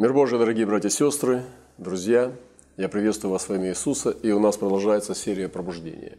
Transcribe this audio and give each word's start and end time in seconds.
Мир 0.00 0.12
Божий, 0.12 0.38
дорогие 0.38 0.64
братья 0.64 0.86
и 0.86 0.92
сестры, 0.92 1.42
друзья, 1.76 2.30
я 2.76 2.88
приветствую 2.88 3.32
вас 3.32 3.48
во 3.48 3.56
имя 3.56 3.70
Иисуса, 3.70 4.10
и 4.10 4.30
у 4.30 4.38
нас 4.38 4.56
продолжается 4.56 5.12
серия 5.12 5.48
пробуждения. 5.48 6.16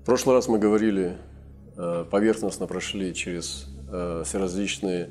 В 0.00 0.06
прошлый 0.06 0.34
раз 0.34 0.48
мы 0.48 0.58
говорили, 0.58 1.18
э, 1.76 2.06
поверхностно 2.10 2.66
прошли 2.66 3.12
через 3.12 3.66
э, 3.92 4.22
все 4.24 4.38
различные 4.38 5.10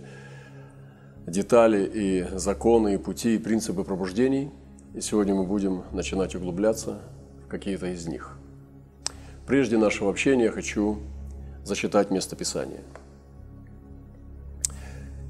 детали 1.28 1.86
и 1.86 2.28
законы, 2.36 2.96
и 2.96 2.98
пути, 2.98 3.36
и 3.36 3.38
принципы 3.38 3.84
пробуждений, 3.84 4.50
и 4.96 5.02
сегодня 5.02 5.36
мы 5.36 5.44
будем 5.44 5.84
начинать 5.92 6.34
углубляться 6.34 7.00
в 7.46 7.48
какие-то 7.48 7.86
из 7.86 8.08
них. 8.08 8.40
Прежде 9.46 9.78
нашего 9.78 10.10
общения 10.10 10.46
я 10.46 10.52
хочу 10.52 10.98
зачитать 11.64 12.10
местописание– 12.10 12.82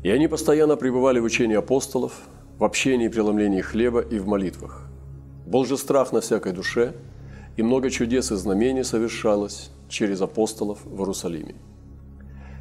и 0.06 0.12
они 0.12 0.28
постоянно 0.28 0.76
пребывали 0.76 1.18
в 1.18 1.24
учении 1.24 1.56
апостолов, 1.56 2.14
в 2.60 2.64
общении 2.64 3.08
и 3.08 3.10
преломлении 3.10 3.62
хлеба 3.62 4.02
и 4.02 4.20
в 4.20 4.28
молитвах. 4.28 4.88
Был 5.48 5.66
же 5.66 5.80
страх 5.80 6.12
на 6.14 6.22
всякой 6.22 6.54
душе, 6.54 6.94
и 7.58 7.64
много 7.64 7.90
чудес 7.90 8.32
и 8.32 8.36
знамений 8.36 8.84
совершалось 8.84 9.72
через 9.90 10.22
апостолов 10.22 10.78
в 10.86 11.00
Иерусалиме. 11.00 11.56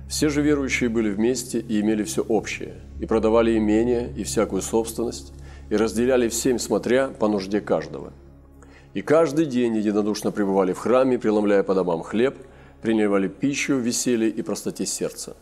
Все 0.09 0.31
же 0.31 0.41
верующие 0.41 0.89
были 0.89 1.11
вместе 1.11 1.59
и 1.59 1.83
имели 1.83 2.03
все 2.03 2.23
общее, 2.23 2.77
и 2.99 3.05
продавали 3.05 3.59
имения 3.59 4.11
и 4.17 4.25
всякую 4.25 4.63
собственность, 4.63 5.35
и 5.69 5.77
разделяли 5.77 6.31
всем, 6.31 6.59
смотря 6.59 7.09
по 7.09 7.29
нужде 7.29 7.61
каждого. 7.61 8.15
И 8.95 9.03
каждый 9.03 9.45
день 9.45 9.77
единодушно 9.77 10.31
пребывали 10.33 10.73
в 10.73 10.79
храме, 10.79 11.19
преломляя 11.19 11.63
по 11.63 11.75
домам 11.75 12.05
хлеб, 12.05 12.39
принимали 12.81 13.29
пищу 13.29 13.77
в 13.77 13.81
веселье 13.81 14.31
и 14.31 14.41
простоте 14.41 14.87
сердца. 14.87 15.37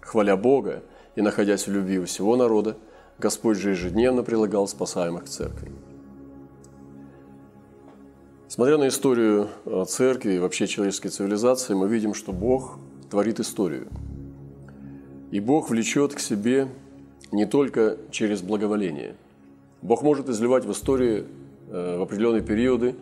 Хваля 0.00 0.36
Бога, 0.36 0.84
и 1.16 1.22
находясь 1.22 1.66
в 1.66 1.72
любви 1.72 1.98
у 1.98 2.04
всего 2.04 2.36
народа, 2.36 2.76
Господь 3.18 3.58
же 3.58 3.70
ежедневно 3.70 4.22
прилагал 4.22 4.66
спасаемых 4.66 5.24
к 5.24 5.28
церкви. 5.28 5.70
Смотря 8.48 8.78
на 8.78 8.88
историю 8.88 9.48
э, 9.64 9.84
церкви 9.88 10.34
и 10.34 10.38
вообще 10.38 10.66
человеческой 10.66 11.08
цивилизации, 11.08 11.74
мы 11.74 11.88
видим, 11.88 12.14
что 12.14 12.32
Бог 12.32 12.78
творит 13.10 13.40
историю. 13.40 13.88
И 15.30 15.40
Бог 15.40 15.70
влечет 15.70 16.14
к 16.14 16.20
себе 16.20 16.68
не 17.32 17.46
только 17.46 17.96
через 18.10 18.42
благоволение. 18.42 19.16
Бог 19.82 20.02
может 20.02 20.28
изливать 20.28 20.64
в 20.64 20.72
истории 20.72 21.24
э, 21.68 21.98
в 21.98 22.02
определенные 22.02 22.42
периоды 22.42 22.94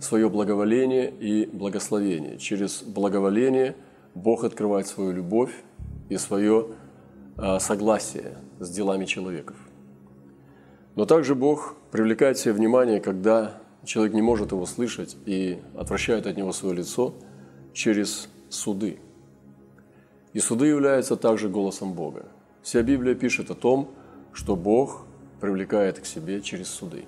свое 0.00 0.28
благоволение 0.28 1.10
и 1.10 1.46
благословение. 1.46 2.38
Через 2.38 2.82
благоволение 2.82 3.76
Бог 4.14 4.44
открывает 4.44 4.86
свою 4.86 5.12
любовь 5.12 5.52
и 6.08 6.16
свое 6.16 6.66
согласие 7.58 8.36
с 8.58 8.70
делами 8.70 9.06
человеков. 9.06 9.56
Но 10.96 11.06
также 11.06 11.34
Бог 11.34 11.76
привлекает 11.90 12.38
себе 12.38 12.52
внимание, 12.52 13.00
когда 13.00 13.60
человек 13.84 14.14
не 14.14 14.22
может 14.22 14.52
его 14.52 14.66
слышать 14.66 15.16
и 15.24 15.60
отвращает 15.76 16.26
от 16.26 16.36
него 16.36 16.52
свое 16.52 16.74
лицо 16.76 17.14
через 17.72 18.28
суды. 18.48 18.98
И 20.32 20.40
суды 20.40 20.66
являются 20.66 21.16
также 21.16 21.48
голосом 21.48 21.94
Бога. 21.94 22.26
Вся 22.62 22.82
Библия 22.82 23.14
пишет 23.14 23.50
о 23.50 23.54
том, 23.54 23.90
что 24.32 24.54
Бог 24.54 25.06
привлекает 25.40 25.98
к 25.98 26.06
себе 26.06 26.42
через 26.42 26.68
суды. 26.68 27.06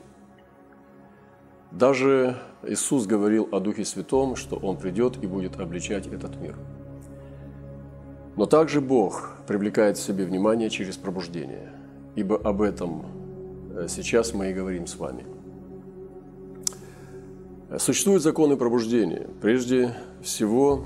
Даже 1.70 2.36
Иисус 2.62 3.06
говорил 3.06 3.48
о 3.53 3.60
Духе 3.60 3.84
Святом, 3.84 4.36
что 4.36 4.56
Он 4.56 4.77
придет 4.77 5.22
и 5.22 5.27
будет 5.27 5.60
обличать 5.60 6.06
этот 6.06 6.36
мир– 6.36 6.56
но 8.36 8.47
также 8.47 8.80
Бог 8.80 9.30
привлекает 9.47 9.97
к 9.97 10.01
себе 10.01 10.25
внимание 10.25 10.71
через 10.71 10.97
пробуждение, 10.97 11.73
ибо 12.17 12.37
об 12.37 12.62
этом 12.62 13.07
э, 13.75 13.87
сейчас 13.89 14.34
мы 14.34 14.51
и 14.51 14.55
говорим 14.55 14.87
с 14.87 14.97
вами. 14.97 15.25
Существуют 17.79 18.23
законы 18.23 18.57
пробуждения. 18.57 19.27
Прежде 19.41 19.95
всего, 20.22 20.84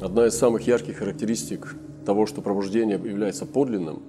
одна 0.00 0.26
из 0.26 0.38
самых 0.38 0.66
ярких 0.68 0.98
характеристик 0.98 1.74
того, 2.06 2.26
что 2.26 2.42
пробуждение 2.42 2.94
является 2.96 3.44
подлинным, 3.44 4.02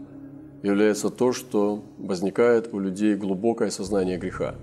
является 0.61 1.09
то, 1.09 1.33
что 1.33 1.83
возникает 1.97 2.73
у 2.73 2.79
людей 2.79 3.15
глубокое 3.15 3.71
сознание 3.71 4.17
греха. 4.17 4.55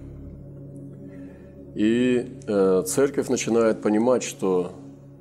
И 1.75 2.39
э, 2.47 2.85
церковь 2.87 3.29
начинает 3.29 3.83
понимать, 3.83 4.23
что 4.23 4.73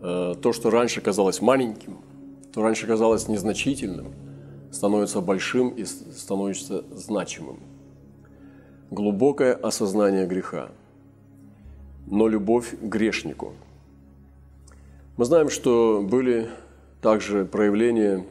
э, 0.01 0.35
то, 0.41 0.53
что 0.53 0.69
раньше 0.69 1.01
казалось 1.01 1.41
маленьким, 1.41 1.97
что 2.55 2.63
раньше 2.63 2.87
казалось 2.87 3.27
незначительным, 3.27 4.13
становится 4.71 5.19
большим 5.19 5.71
и 5.71 5.83
становится 5.83 6.85
значимым. 6.89 7.59
Глубокое 8.91 9.53
осознание 9.53 10.25
греха, 10.25 10.69
но 12.07 12.29
любовь 12.29 12.69
к 12.79 12.81
грешнику. 12.81 13.51
Мы 15.17 15.25
знаем, 15.25 15.49
что 15.49 16.01
были 16.01 16.47
также 17.01 17.43
проявления 17.43 18.25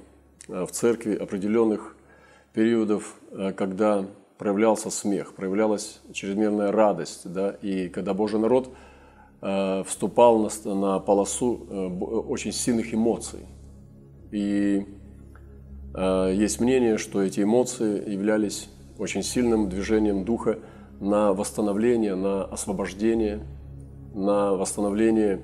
э, 0.49 0.65
в 0.65 0.71
церкви 0.73 1.15
определенных 1.17 1.95
периодов, 2.55 3.17
э, 3.31 3.53
когда 3.53 4.07
проявлялся 4.39 4.89
смех, 4.89 5.35
проявлялась 5.35 6.01
чрезмерная 6.15 6.73
радость, 6.73 7.31
да, 7.31 7.51
и 7.61 7.91
когда 7.91 8.15
Божий 8.15 8.41
народ 8.41 8.71
э, 9.43 9.85
вступал 9.87 10.39
на, 10.39 10.75
на 10.75 10.99
полосу 10.99 11.57
очень 12.27 12.53
сильных 12.53 12.95
эмоций– 12.95 13.41
и 14.35 14.85
э, 15.95 16.33
есть 16.35 16.61
мнение, 16.61 16.99
что 16.99 17.23
эти 17.23 17.43
эмоции 17.43 18.11
являлись 18.11 18.69
очень 18.99 19.23
сильным 19.23 19.69
движением 19.69 20.25
духа 20.25 20.59
на 21.01 21.33
восстановление, 21.33 22.17
на 22.17 22.43
освобождение, 22.43 23.47
на 24.13 24.55
восстановление 24.55 25.41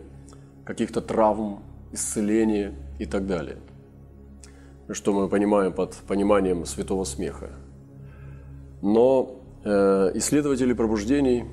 каких-то 0.64 1.00
травм, 1.00 1.62
исцеление 1.92 2.74
и 2.98 3.06
так 3.06 3.28
далее. 3.28 3.58
Что 4.90 5.12
мы 5.12 5.28
понимаем 5.28 5.72
под 5.72 5.94
пониманием 6.08 6.66
святого 6.66 7.04
смеха. 7.04 7.50
Но 8.82 9.36
э, 9.62 10.10
исследователи 10.14 10.72
пробуждений 10.72 11.44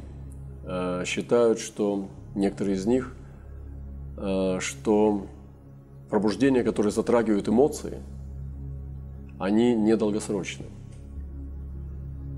э, 0.65 1.03
считают, 1.05 1.59
что 1.59 2.07
некоторые 2.33 2.77
из 2.77 2.87
них, 2.87 3.13
э, 4.17 4.57
что 4.59 5.27
пробуждения, 6.09 6.63
которые 6.63 6.91
затрагивают 6.91 7.47
эмоции, 7.47 8.01
они 9.40 9.75
недолгосрочны. 9.75 10.66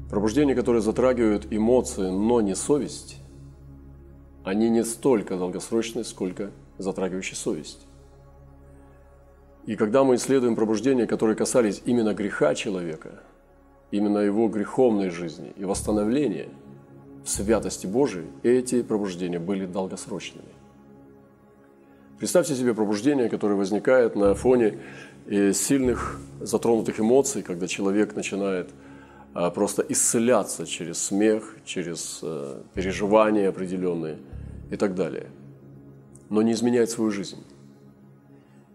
Пробуждения, 0.10 0.56
которые 0.56 0.82
затрагивают 0.82 1.48
эмоции, 1.52 2.10
но 2.10 2.42
не 2.42 2.56
совесть, 2.56 3.18
они 4.44 4.70
не 4.70 4.84
столько 4.84 5.38
долгосрочны, 5.38 6.04
сколько 6.04 6.52
затрагивающие 6.78 7.36
совесть. 7.36 7.86
И 9.66 9.76
когда 9.76 10.04
мы 10.04 10.16
исследуем 10.16 10.56
пробуждения, 10.56 11.06
которые 11.06 11.36
касались 11.36 11.82
именно 11.86 12.16
греха 12.16 12.56
человека, 12.56 13.20
именно 13.92 14.18
его 14.20 14.48
греховной 14.48 15.10
жизни 15.10 15.54
и 15.56 15.64
восстановления 15.66 16.50
в 17.24 17.30
святости 17.30 17.86
Божией, 17.86 18.28
эти 18.42 18.82
пробуждения 18.82 19.40
были 19.40 19.68
долгосрочными. 19.68 20.48
Представьте 22.20 22.54
себе 22.54 22.74
пробуждение, 22.74 23.30
которое 23.30 23.56
возникает 23.56 24.18
на 24.18 24.36
фоне 24.36 24.78
э, 25.26 25.54
сильных 25.54 26.20
затронутых 26.42 27.00
эмоций, 27.00 27.44
когда 27.44 27.66
человек 27.66 28.14
начинает 28.14 28.72
а, 29.34 29.50
просто 29.52 29.86
исцеляться 29.88 30.66
через 30.66 31.02
смех, 31.02 31.56
через 31.64 32.20
э, 32.22 32.62
переживания 32.74 33.48
определенные 33.48 34.18
и 34.70 34.76
так 34.76 34.96
далее, 34.96 35.28
но 36.30 36.42
не 36.42 36.52
изменяет 36.52 36.90
свою 36.90 37.10
жизнь. 37.10 37.42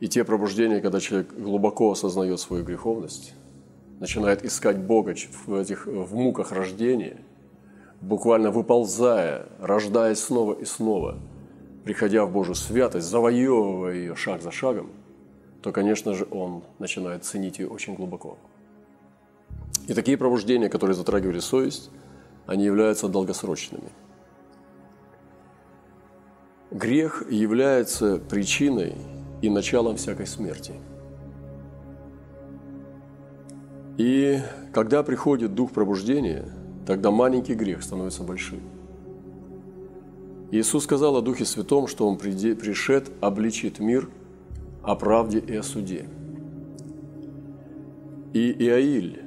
И 0.00 0.08
те 0.08 0.24
пробуждения, 0.24 0.80
когда 0.80 0.98
человек 0.98 1.34
глубоко 1.36 1.92
осознает 1.92 2.40
свою 2.40 2.64
греховность, 2.64 3.34
начинает 4.00 4.42
искать 4.42 4.78
Бога 4.78 5.14
в 5.46 5.54
этих 5.54 5.86
в 5.86 6.14
муках 6.14 6.50
рождения, 6.50 7.18
буквально 8.00 8.50
выползая, 8.50 9.48
рождаясь 9.60 10.20
снова 10.20 10.54
и 10.54 10.64
снова– 10.64 11.18
приходя 11.84 12.24
в 12.24 12.32
Божью 12.32 12.54
святость, 12.54 13.06
завоевывая 13.06 13.94
ее 13.94 14.16
шаг 14.16 14.42
за 14.42 14.50
шагом, 14.50 14.90
то, 15.62 15.72
конечно 15.72 16.14
же, 16.14 16.26
он 16.30 16.62
начинает 16.78 17.24
ценить 17.24 17.58
ее 17.58 17.68
очень 17.68 17.94
глубоко. 17.94 18.38
И 19.86 19.94
такие 19.94 20.16
пробуждения, 20.16 20.68
которые 20.68 20.96
затрагивали 20.96 21.40
совесть, 21.40 21.90
они 22.46 22.64
являются 22.64 23.08
долгосрочными. 23.08 23.90
Грех 26.70 27.22
является 27.30 28.16
причиной 28.16 28.94
и 29.42 29.50
началом 29.50 29.96
всякой 29.96 30.26
смерти. 30.26 30.72
И 33.96 34.40
когда 34.72 35.02
приходит 35.02 35.54
дух 35.54 35.70
пробуждения, 35.70 36.48
тогда 36.86 37.10
маленький 37.10 37.54
грех 37.54 37.82
становится 37.82 38.22
большим. 38.22 38.73
Иисус 40.54 40.84
сказал 40.84 41.16
о 41.16 41.20
Духе 41.20 41.44
Святом, 41.44 41.88
что 41.88 42.06
Он 42.06 42.16
пришед 42.16 43.10
обличит 43.20 43.80
мир 43.80 44.08
о 44.84 44.94
правде 44.94 45.40
и 45.40 45.56
о 45.56 45.64
суде. 45.64 46.06
И 48.32 48.52
Иаиль, 48.52 49.24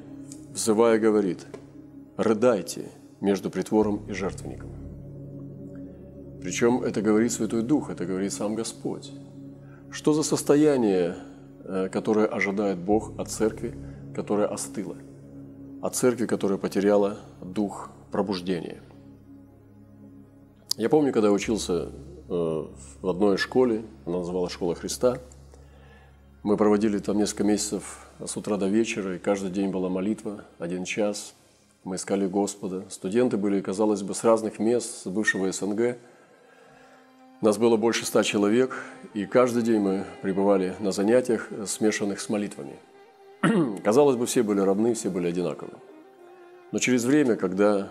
взывая, 0.53 0.97
говорит, 0.99 1.45
рыдайте 2.15 2.91
между 3.19 3.49
притвором 3.49 4.05
и 4.07 4.13
жертвенником. 4.13 4.69
Причем 6.41 6.81
это 6.81 7.01
говорит 7.01 7.33
Святой 7.33 7.61
Дух, 7.61 7.89
это 7.89 8.05
говорит 8.05 8.31
сам 8.31 8.55
Господь. 8.55 9.11
Что 9.91 10.13
за 10.13 10.23
состояние, 10.23 11.17
э, 11.65 11.89
которое 11.89 12.27
ожидает 12.27 12.77
Бог 12.77 13.19
от 13.19 13.29
церкви, 13.29 13.75
которая 14.15 14.47
остыла? 14.47 14.95
От 15.81 15.93
церкви, 15.93 16.25
которая 16.25 16.57
потеряла 16.57 17.17
дух 17.41 17.89
пробуждения. 18.11 18.81
Я 20.77 20.89
помню, 20.89 21.11
когда 21.11 21.31
учился 21.31 21.89
э, 22.29 22.65
в 23.01 23.09
одной 23.09 23.37
школе, 23.37 23.83
она 24.05 24.19
называлась 24.19 24.53
«Школа 24.53 24.75
Христа», 24.75 25.17
мы 26.43 26.55
проводили 26.55 26.99
там 26.99 27.17
несколько 27.17 27.43
месяцев 27.43 28.07
с 28.23 28.37
утра 28.37 28.57
до 28.57 28.67
вечера, 28.67 29.15
и 29.15 29.17
каждый 29.17 29.49
день 29.49 29.71
была 29.71 29.89
молитва, 29.89 30.45
один 30.59 30.85
час. 30.85 31.33
Мы 31.83 31.95
искали 31.95 32.27
Господа. 32.27 32.83
Студенты 32.89 33.37
были, 33.37 33.59
казалось 33.59 34.03
бы, 34.03 34.13
с 34.13 34.23
разных 34.23 34.59
мест, 34.59 35.01
с 35.01 35.07
бывшего 35.07 35.51
СНГ. 35.51 35.97
Нас 37.41 37.57
было 37.57 37.75
больше 37.75 38.05
ста 38.05 38.23
человек, 38.23 38.77
и 39.15 39.25
каждый 39.25 39.63
день 39.63 39.79
мы 39.79 40.05
пребывали 40.21 40.75
на 40.79 40.91
занятиях, 40.91 41.49
смешанных 41.65 42.19
с 42.19 42.29
молитвами. 42.29 42.77
Казалось 43.83 44.15
бы, 44.15 44.27
все 44.27 44.43
были 44.43 44.59
равны, 44.59 44.93
все 44.93 45.09
были 45.09 45.27
одинаковы. 45.27 45.73
Но 46.71 46.77
через 46.77 47.03
время, 47.03 47.35
когда 47.35 47.89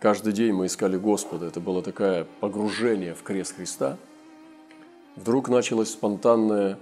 каждый 0.00 0.32
день 0.32 0.52
мы 0.52 0.66
искали 0.66 0.96
Господа, 0.96 1.46
это 1.46 1.60
было 1.60 1.82
такое 1.82 2.26
погружение 2.40 3.14
в 3.14 3.22
крест 3.22 3.56
Христа, 3.56 3.96
вдруг 5.16 5.48
началось 5.48 5.90
спонтанное 5.90 6.78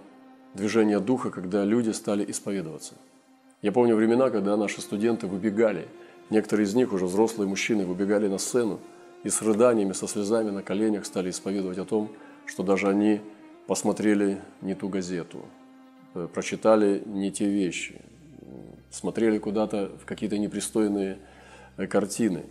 движение 0.54 1.00
духа, 1.00 1.30
когда 1.30 1.64
люди 1.64 1.90
стали 1.90 2.24
исповедоваться. 2.30 2.94
Я 3.62 3.72
помню 3.72 3.96
времена, 3.96 4.30
когда 4.30 4.56
наши 4.56 4.80
студенты 4.80 5.26
выбегали, 5.26 5.88
некоторые 6.30 6.66
из 6.66 6.74
них, 6.74 6.92
уже 6.92 7.06
взрослые 7.06 7.48
мужчины, 7.48 7.86
выбегали 7.86 8.28
на 8.28 8.38
сцену 8.38 8.80
и 9.22 9.30
с 9.30 9.40
рыданиями, 9.42 9.92
со 9.92 10.06
слезами 10.06 10.50
на 10.50 10.62
коленях 10.62 11.06
стали 11.06 11.30
исповедовать 11.30 11.78
о 11.78 11.84
том, 11.84 12.10
что 12.46 12.62
даже 12.62 12.88
они 12.88 13.20
посмотрели 13.66 14.40
не 14.60 14.74
ту 14.74 14.88
газету, 14.88 15.46
э, 16.14 16.28
прочитали 16.32 17.02
не 17.06 17.32
те 17.32 17.48
вещи, 17.48 18.00
смотрели 18.90 19.38
куда-то 19.38 19.92
в 20.00 20.04
какие-то 20.04 20.38
непристойные 20.38 21.18
э, 21.76 21.86
картины. 21.86 22.44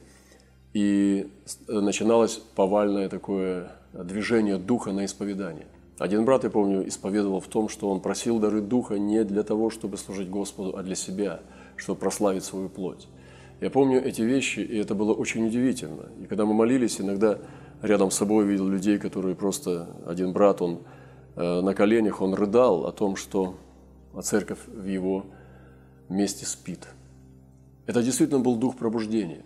И 0.73 1.27
э, 1.67 1.79
начиналось 1.79 2.41
повальное 2.55 3.09
такое 3.09 3.71
движение 3.93 4.57
духа 4.57 4.91
на 4.91 5.05
исповедание. 5.05 5.67
Один 5.99 6.25
брат, 6.25 6.43
я 6.43 6.49
помню, 6.49 6.87
исповедовал 6.87 7.39
в 7.39 7.47
том, 7.47 7.69
что 7.69 7.89
он 7.89 8.01
просил 8.01 8.39
дары 8.39 8.61
Духа 8.61 8.97
не 8.97 9.23
для 9.23 9.43
того, 9.43 9.69
чтобы 9.69 9.97
служить 9.97 10.29
Господу, 10.29 10.75
а 10.75 10.81
для 10.81 10.95
себя, 10.95 11.41
чтобы 11.77 11.99
прославить 11.99 12.43
свою 12.43 12.67
плоть. 12.67 13.07
Я 13.61 13.69
помню 13.69 14.03
эти 14.03 14.21
вещи, 14.23 14.59
и 14.59 14.77
это 14.77 14.95
было 14.95 15.13
очень 15.13 15.45
удивительно. 15.45 16.09
И 16.19 16.25
когда 16.25 16.45
мы 16.45 16.53
молились, 16.53 16.99
иногда 16.99 17.37
рядом 17.81 18.09
с 18.09 18.15
собой 18.15 18.45
видел 18.45 18.67
людей, 18.67 18.97
которые 18.97 19.35
просто... 19.35 19.87
Один 20.05 20.33
брат, 20.33 20.61
он 20.61 20.79
э, 21.35 21.61
на 21.61 21.73
коленях, 21.75 22.21
он 22.21 22.33
рыдал 22.33 22.87
о 22.87 22.91
том, 22.91 23.15
что 23.15 23.55
церковь 24.23 24.59
в 24.67 24.85
его 24.85 25.27
месте 26.09 26.45
спит. 26.45 26.87
Это 27.85 28.01
действительно 28.01 28.39
был 28.39 28.55
дух 28.55 28.75
пробуждения. 28.75 29.43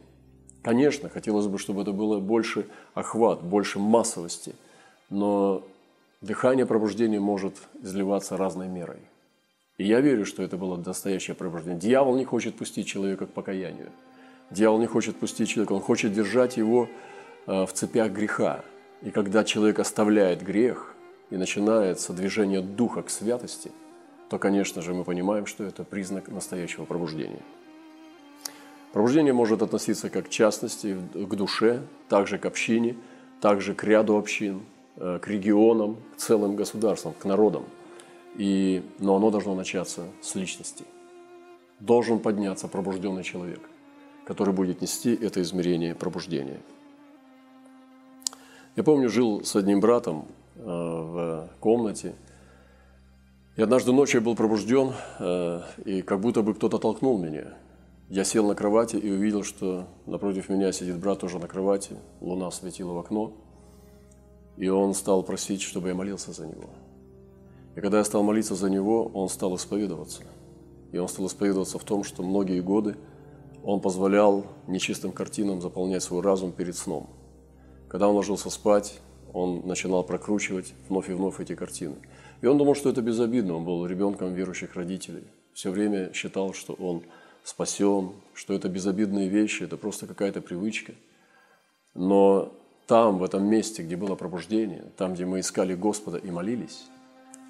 Конечно, 0.67 1.07
хотелось 1.07 1.47
бы, 1.47 1.57
чтобы 1.59 1.83
это 1.83 1.93
было 1.93 2.19
больше 2.19 2.67
охват, 2.93 3.41
больше 3.41 3.79
массовости, 3.79 4.53
но 5.09 5.63
Дыхание 6.21 6.65
пробуждения 6.65 7.19
может 7.19 7.53
изливаться 7.83 8.37
разной 8.37 8.67
мерой. 8.67 8.97
И 9.77 9.85
я 9.85 10.01
верю, 10.01 10.25
что 10.25 10.41
это 10.41 10.57
было 10.57 10.75
настоящее 10.75 11.35
пробуждение. 11.35 11.79
Дьявол 11.79 12.17
не 12.17 12.25
хочет 12.25 12.55
пустить 12.55 12.87
человека 12.87 13.27
к 13.27 13.33
покаянию. 13.33 13.91
Дьявол 14.49 14.79
не 14.79 14.87
хочет 14.87 15.15
пустить 15.17 15.49
человека, 15.49 15.73
он 15.73 15.81
хочет 15.81 16.13
держать 16.13 16.57
его 16.57 16.89
э, 17.45 17.65
в 17.65 17.71
цепях 17.71 18.11
греха. 18.11 18.63
И 19.03 19.11
когда 19.11 19.43
человек 19.43 19.77
оставляет 19.77 20.41
грех 20.41 20.95
и 21.29 21.37
начинается 21.37 22.13
движение 22.13 22.61
духа 22.61 23.03
к 23.03 23.11
святости, 23.11 23.71
то, 24.29 24.39
конечно 24.39 24.81
же, 24.81 24.95
мы 24.95 25.03
понимаем, 25.03 25.45
что 25.45 25.63
это 25.63 25.83
признак 25.83 26.29
настоящего 26.29 26.85
пробуждения. 26.85 27.43
Пробуждение 28.93 29.33
может 29.33 29.61
относиться 29.61 30.09
как 30.09 30.27
к 30.27 30.29
частности, 30.29 30.97
к 31.13 31.35
душе, 31.35 31.81
также 32.09 32.37
к 32.37 32.45
общине, 32.45 32.95
также 33.41 33.73
к 33.75 33.83
ряду 33.83 34.17
общин– 34.17 34.61
Э, 34.99 35.19
к 35.21 35.27
регионам, 35.27 35.97
к 36.15 36.17
целым 36.17 36.55
государствам, 36.55 37.13
к 37.13 37.23
народам. 37.23 37.65
И, 38.35 38.83
но 38.97 39.15
оно 39.15 39.29
должно 39.29 39.53
начаться 39.53 40.05
с 40.21 40.33
личности. 40.33 40.85
Должен 41.79 42.17
подняться 42.17 42.67
пробужденный 42.67 43.23
человек, 43.23 43.59
который 44.25 44.55
будет 44.55 44.81
нести 44.81 45.13
это 45.13 45.39
измерение 45.43 45.93
пробуждения. 45.93 46.59
Я 48.75 48.83
помню, 48.83 49.07
жил 49.09 49.43
с 49.43 49.55
одним 49.55 49.81
братом 49.81 50.25
э, 50.55 50.61
в 50.63 51.49
комнате. 51.59 52.15
И 53.55 53.61
однажды 53.61 53.91
ночью 53.91 54.21
я 54.21 54.25
был 54.25 54.35
пробужден, 54.35 54.93
э, 55.19 55.61
и 55.85 56.01
как 56.01 56.21
будто 56.21 56.41
бы 56.41 56.55
кто-то 56.55 56.79
толкнул 56.79 57.19
меня. 57.19 57.53
Я 58.09 58.23
сел 58.23 58.47
на 58.47 58.55
кровати 58.55 58.95
и 58.95 59.11
увидел, 59.11 59.43
что 59.43 59.87
напротив 60.05 60.49
меня 60.49 60.71
сидит 60.71 60.97
брат 60.97 61.19
тоже 61.19 61.39
на 61.39 61.47
кровати. 61.47 61.97
Луна 62.21 62.51
светила 62.51 62.93
в 62.93 62.99
окно– 62.99 63.33
и 64.57 64.67
он 64.69 64.95
стал 64.95 65.23
просить, 65.23 65.61
чтобы 65.61 65.89
я 65.89 65.95
молился 65.95 66.33
за 66.33 66.47
него. 66.47 66.69
И 67.75 67.79
когда 67.79 67.99
я 67.99 68.03
стал 68.03 68.23
молиться 68.23 68.55
за 68.55 68.69
него, 68.69 69.05
он 69.13 69.29
стал 69.29 69.55
исповедоваться. 69.55 70.23
И 70.91 70.97
он 70.97 71.07
стал 71.07 71.27
исповедоваться 71.27 71.77
в 71.77 71.83
том, 71.83 72.03
что 72.03 72.23
многие 72.23 72.59
годы 72.59 72.97
он 73.63 73.81
позволял 73.81 74.45
нечистым 74.67 75.11
картинам 75.11 75.61
заполнять 75.61 76.01
свой 76.01 76.21
разум 76.21 76.51
перед 76.51 76.75
сном. 76.75 77.09
Когда 77.87 78.09
он 78.09 78.15
ложился 78.15 78.49
спать, 78.49 78.99
он 79.31 79.67
начинал 79.67 80.03
прокручивать 80.03 80.73
вновь 80.89 81.09
и 81.09 81.13
вновь 81.13 81.39
эти 81.39 81.53
картины. 81.53 81.95
И 82.41 82.47
он 82.47 82.57
думал, 82.57 82.73
что 82.73 82.89
это 82.89 83.01
безобидно. 83.01 83.55
Он 83.55 83.63
был 83.63 83.85
ребенком 83.85 84.33
верующих 84.33 84.73
родителей. 84.73 85.27
Все 85.53 85.69
время 85.69 86.11
считал, 86.13 86.53
что 86.53 86.73
он 86.73 87.03
спасен, 87.47 88.11
что 88.33 88.53
это 88.53 88.67
безобидные 88.67 89.29
вещи, 89.29 89.63
это 89.63 89.77
просто 89.77 90.05
какая-то 90.05 90.41
привычка. 90.41 90.93
Но 91.93 92.51
там, 92.87 93.19
в 93.19 93.23
этом 93.23 93.45
месте, 93.45 93.83
где 93.83 93.95
было 93.95 94.15
пробуждение, 94.15 94.83
там, 94.97 95.13
где 95.13 95.25
мы 95.25 95.39
искали 95.39 95.73
Господа 95.73 96.17
и 96.17 96.29
молились, 96.29 96.87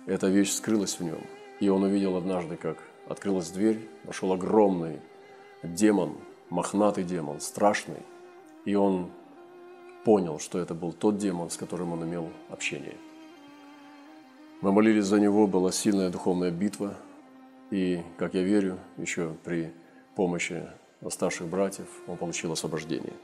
эта 0.06 0.28
вещь 0.28 0.52
скрылась 0.52 1.00
в 1.00 1.04
нем. 1.04 1.20
И 1.60 1.68
он 1.70 1.82
увидел 1.82 2.16
однажды, 2.16 2.58
как 2.58 2.78
открылась 3.10 3.50
дверь, 3.50 3.90
вошел 4.04 4.32
огромный 4.32 5.02
демон, 5.64 6.16
мохнатый 6.52 7.04
демон, 7.04 7.40
страшный. 7.40 8.04
И 8.66 8.76
он 8.76 9.10
понял, 10.06 10.38
что 10.38 10.60
это 10.60 10.76
был 10.76 10.94
тот 10.94 11.18
демон, 11.18 11.50
с 11.50 11.58
которым 11.58 11.94
он 11.94 12.04
имел 12.04 12.30
общение. 12.50 12.98
Мы 14.62 14.72
молились 14.72 15.06
за 15.06 15.20
него, 15.20 15.48
была 15.48 15.72
сильная 15.72 16.12
духовная 16.12 16.52
битва. 16.52 16.96
И, 17.72 18.04
как 18.18 18.36
я 18.36 18.44
верю, 18.44 18.78
еще 18.98 19.36
при 19.44 19.74
помощи 20.18 20.68
старших 21.10 21.48
братьев 21.48 21.88
он 22.08 22.18
получил 22.18 22.52
освобождение– 22.52 23.14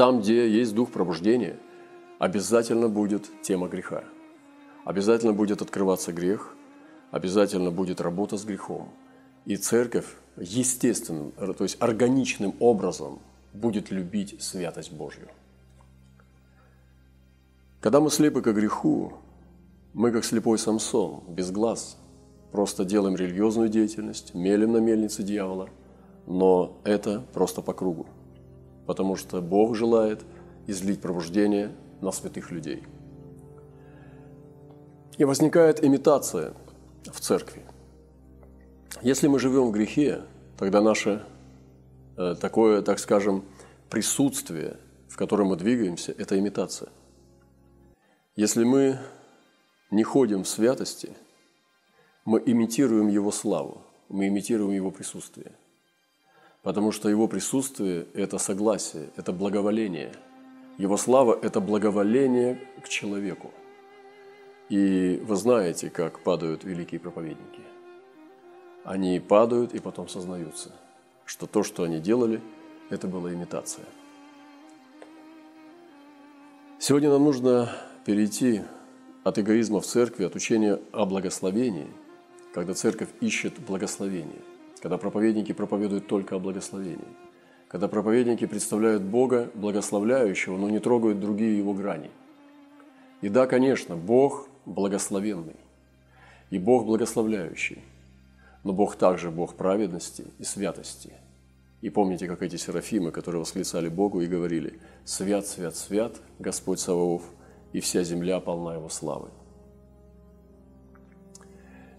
там, 0.00 0.20
где 0.20 0.48
есть 0.48 0.74
дух 0.74 0.90
пробуждения, 0.90 1.58
обязательно 2.18 2.88
будет 2.88 3.28
тема 3.42 3.68
греха. 3.68 4.02
Обязательно 4.86 5.34
будет 5.34 5.60
открываться 5.60 6.10
грех, 6.10 6.54
обязательно 7.10 7.70
будет 7.70 8.00
работа 8.00 8.38
с 8.38 8.44
грехом. 8.46 8.88
И 9.44 9.56
церковь 9.56 10.06
естественным, 10.38 11.32
то 11.32 11.64
есть 11.64 11.76
органичным 11.80 12.54
образом 12.60 13.18
будет 13.52 13.90
любить 13.90 14.40
святость 14.42 14.90
Божью. 14.90 15.28
Когда 17.82 18.00
мы 18.00 18.10
слепы 18.10 18.40
к 18.40 18.52
греху, 18.52 19.12
мы 19.92 20.12
как 20.12 20.24
слепой 20.24 20.58
Самсон, 20.58 21.24
без 21.28 21.50
глаз, 21.50 21.98
просто 22.52 22.84
делаем 22.84 23.16
религиозную 23.16 23.68
деятельность, 23.68 24.34
мелем 24.34 24.72
на 24.72 24.78
мельнице 24.78 25.22
дьявола, 25.22 25.68
но 26.26 26.78
это 26.84 27.22
просто 27.32 27.62
по 27.62 27.72
кругу 27.72 28.06
потому 28.90 29.14
что 29.14 29.40
Бог 29.40 29.76
желает 29.76 30.24
излить 30.66 31.00
пробуждение 31.00 31.70
на 32.00 32.10
святых 32.10 32.50
людей. 32.50 32.82
И 35.16 35.22
возникает 35.22 35.84
имитация 35.84 36.54
в 37.04 37.20
церкви. 37.20 37.62
Если 39.00 39.28
мы 39.28 39.38
живем 39.38 39.66
в 39.66 39.70
грехе, 39.70 40.22
тогда 40.58 40.80
наше 40.80 41.22
э, 42.16 42.34
такое, 42.40 42.82
так 42.82 42.98
скажем, 42.98 43.44
присутствие, 43.88 44.76
в 45.08 45.16
котором 45.16 45.50
мы 45.50 45.56
двигаемся, 45.56 46.12
это 46.18 46.36
имитация. 46.36 46.88
Если 48.34 48.64
мы 48.64 48.98
не 49.92 50.02
ходим 50.02 50.42
в 50.42 50.48
святости, 50.48 51.12
мы 52.30 52.40
имитируем 52.46 53.08
Его 53.08 53.32
славу, 53.32 53.82
мы 54.08 54.28
имитируем 54.28 54.70
Его 54.70 54.92
присутствие. 54.92 55.50
Потому 56.62 56.92
что 56.92 57.08
Его 57.08 57.26
присутствие– 57.26 58.06
это 58.14 58.38
согласие, 58.38 59.10
это 59.16 59.32
благоволение. 59.32 60.12
Его 60.78 60.96
слава– 60.96 61.36
это 61.42 61.60
благоволение 61.60 62.60
к 62.84 62.88
человеку. 62.88 63.50
И 64.68 65.20
вы 65.24 65.34
знаете, 65.34 65.90
как 65.90 66.20
падают 66.20 66.62
великие 66.62 67.00
проповедники. 67.00 67.62
Они 68.84 69.18
падают 69.18 69.74
и 69.74 69.80
потом 69.80 70.08
сознаются, 70.08 70.70
что 71.24 71.48
то, 71.48 71.64
что 71.64 71.82
они 71.82 71.98
делали, 71.98 72.40
это 72.90 73.08
была 73.08 73.34
имитация. 73.34 73.86
Сегодня 76.78 77.10
нам 77.10 77.24
нужно 77.24 77.72
перейти 78.04 78.62
от 79.24 79.36
эгоизма 79.40 79.80
в 79.80 79.84
церкви, 79.84 80.22
от 80.22 80.36
учения 80.36 80.78
о 80.92 81.06
благословении, 81.06 81.88
когда 82.52 82.74
церковь 82.74 83.08
ищет 83.20 83.58
благословение, 83.60 84.42
когда 84.80 84.98
проповедники 84.98 85.52
проповедуют 85.52 86.06
только 86.06 86.36
о 86.36 86.38
благословении, 86.38 87.16
когда 87.68 87.86
проповедники 87.86 88.46
представляют 88.46 89.02
Бога 89.02 89.50
благословляющего, 89.54 90.56
но 90.56 90.68
не 90.68 90.80
трогают 90.80 91.20
другие 91.20 91.56
его 91.56 91.72
грани. 91.72 92.10
И 93.20 93.28
да, 93.28 93.46
конечно, 93.46 93.96
Бог 93.96 94.48
благословенный, 94.66 95.56
и 96.50 96.58
Бог 96.58 96.86
благословляющий, 96.86 97.82
но 98.64 98.72
Бог 98.72 98.96
также 98.96 99.30
Бог 99.30 99.54
праведности 99.54 100.24
и 100.38 100.44
святости. 100.44 101.12
И 101.80 101.88
помните, 101.88 102.26
как 102.26 102.42
эти 102.42 102.56
серафимы, 102.56 103.10
которые 103.10 103.40
восклицали 103.40 103.88
Богу 103.88 104.20
и 104.20 104.26
говорили 104.26 104.80
«Свят, 105.04 105.46
свят, 105.46 105.76
свят, 105.76 106.16
Господь 106.38 106.80
Саваоф, 106.80 107.22
и 107.72 107.80
вся 107.80 108.02
земля 108.02 108.40
полна 108.40 108.74
Его 108.74 108.88
славы». 108.88 109.30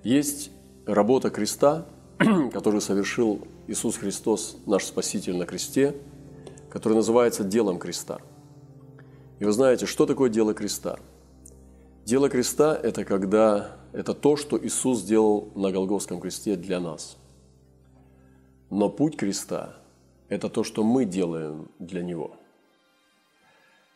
Есть 0.03 0.51
работа 0.86 1.29
креста, 1.29 1.86
которую 2.53 2.81
совершил 2.81 3.48
Иисус 3.67 3.98
Христос, 3.98 4.58
наш 4.65 4.86
Спаситель 4.86 5.36
на 5.36 5.46
кресте, 5.46 5.96
которая 6.70 6.98
называется 6.98 7.43
делом 7.43 7.77
креста. 7.77 8.20
И 9.39 9.46
вы 9.46 9.51
знаете, 9.51 9.86
что 9.86 10.05
такое 10.05 10.29
дело 10.29 10.53
креста? 10.53 11.00
Дело 12.05 12.29
креста– 12.29 12.75
это 12.84 13.05
когда 13.05 13.77
это 13.93 14.13
то, 14.13 14.36
что 14.38 14.58
Иисус 14.58 15.01
сделал 15.01 15.50
на 15.55 15.72
Голгофском 15.72 16.20
кресте 16.20 16.55
для 16.55 16.79
нас. 16.79 17.17
Но 18.70 18.89
путь 18.89 19.17
креста– 19.17 19.77
это 20.29 20.50
то, 20.50 20.63
что 20.63 20.84
мы 20.84 21.05
делаем 21.05 21.70
для 21.77 22.01
Него. 22.01 22.31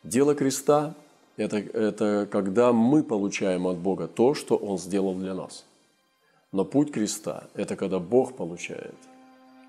Дело 0.04 0.34
креста– 0.34 0.94
это, 1.36 1.58
это 1.58 2.28
когда 2.30 2.72
мы 2.72 3.02
получаем 3.02 3.66
от 3.66 3.78
Бога 3.78 4.06
то, 4.06 4.34
что 4.34 4.56
Он 4.56 4.78
сделал 4.78 5.14
для 5.14 5.34
нас. 5.34 5.64
Но 6.56 6.64
путь 6.64 6.90
креста– 6.90 7.48
это 7.54 7.76
когда 7.76 7.98
Бог 7.98 8.34
получает 8.34 8.96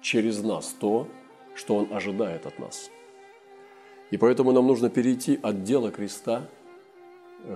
через 0.01 0.41
нас 0.41 0.73
то, 0.79 1.07
что 1.53 1.75
Он 1.75 1.93
ожидает 1.93 2.45
от 2.45 2.59
нас. 2.59 2.89
И 4.09 4.17
поэтому 4.17 4.53
нам 4.53 4.65
нужно 4.67 4.89
перейти 4.89 5.37
от 5.43 5.63
дела 5.63 5.91
креста 5.91 6.47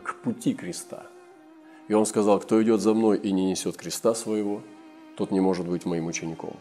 к 0.04 0.16
пути 0.22 0.54
креста– 0.54 1.08
и 1.92 1.94
он 1.94 2.06
сказал, 2.06 2.40
кто 2.40 2.64
идет 2.64 2.80
за 2.80 2.94
мной 2.94 3.18
и 3.18 3.34
не 3.34 3.46
несет 3.46 3.76
креста 3.76 4.14
своего, 4.16 4.62
тот 5.18 5.32
не 5.32 5.42
может 5.42 5.68
быть 5.68 5.86
моим 5.86 6.08
учеником. 6.08 6.54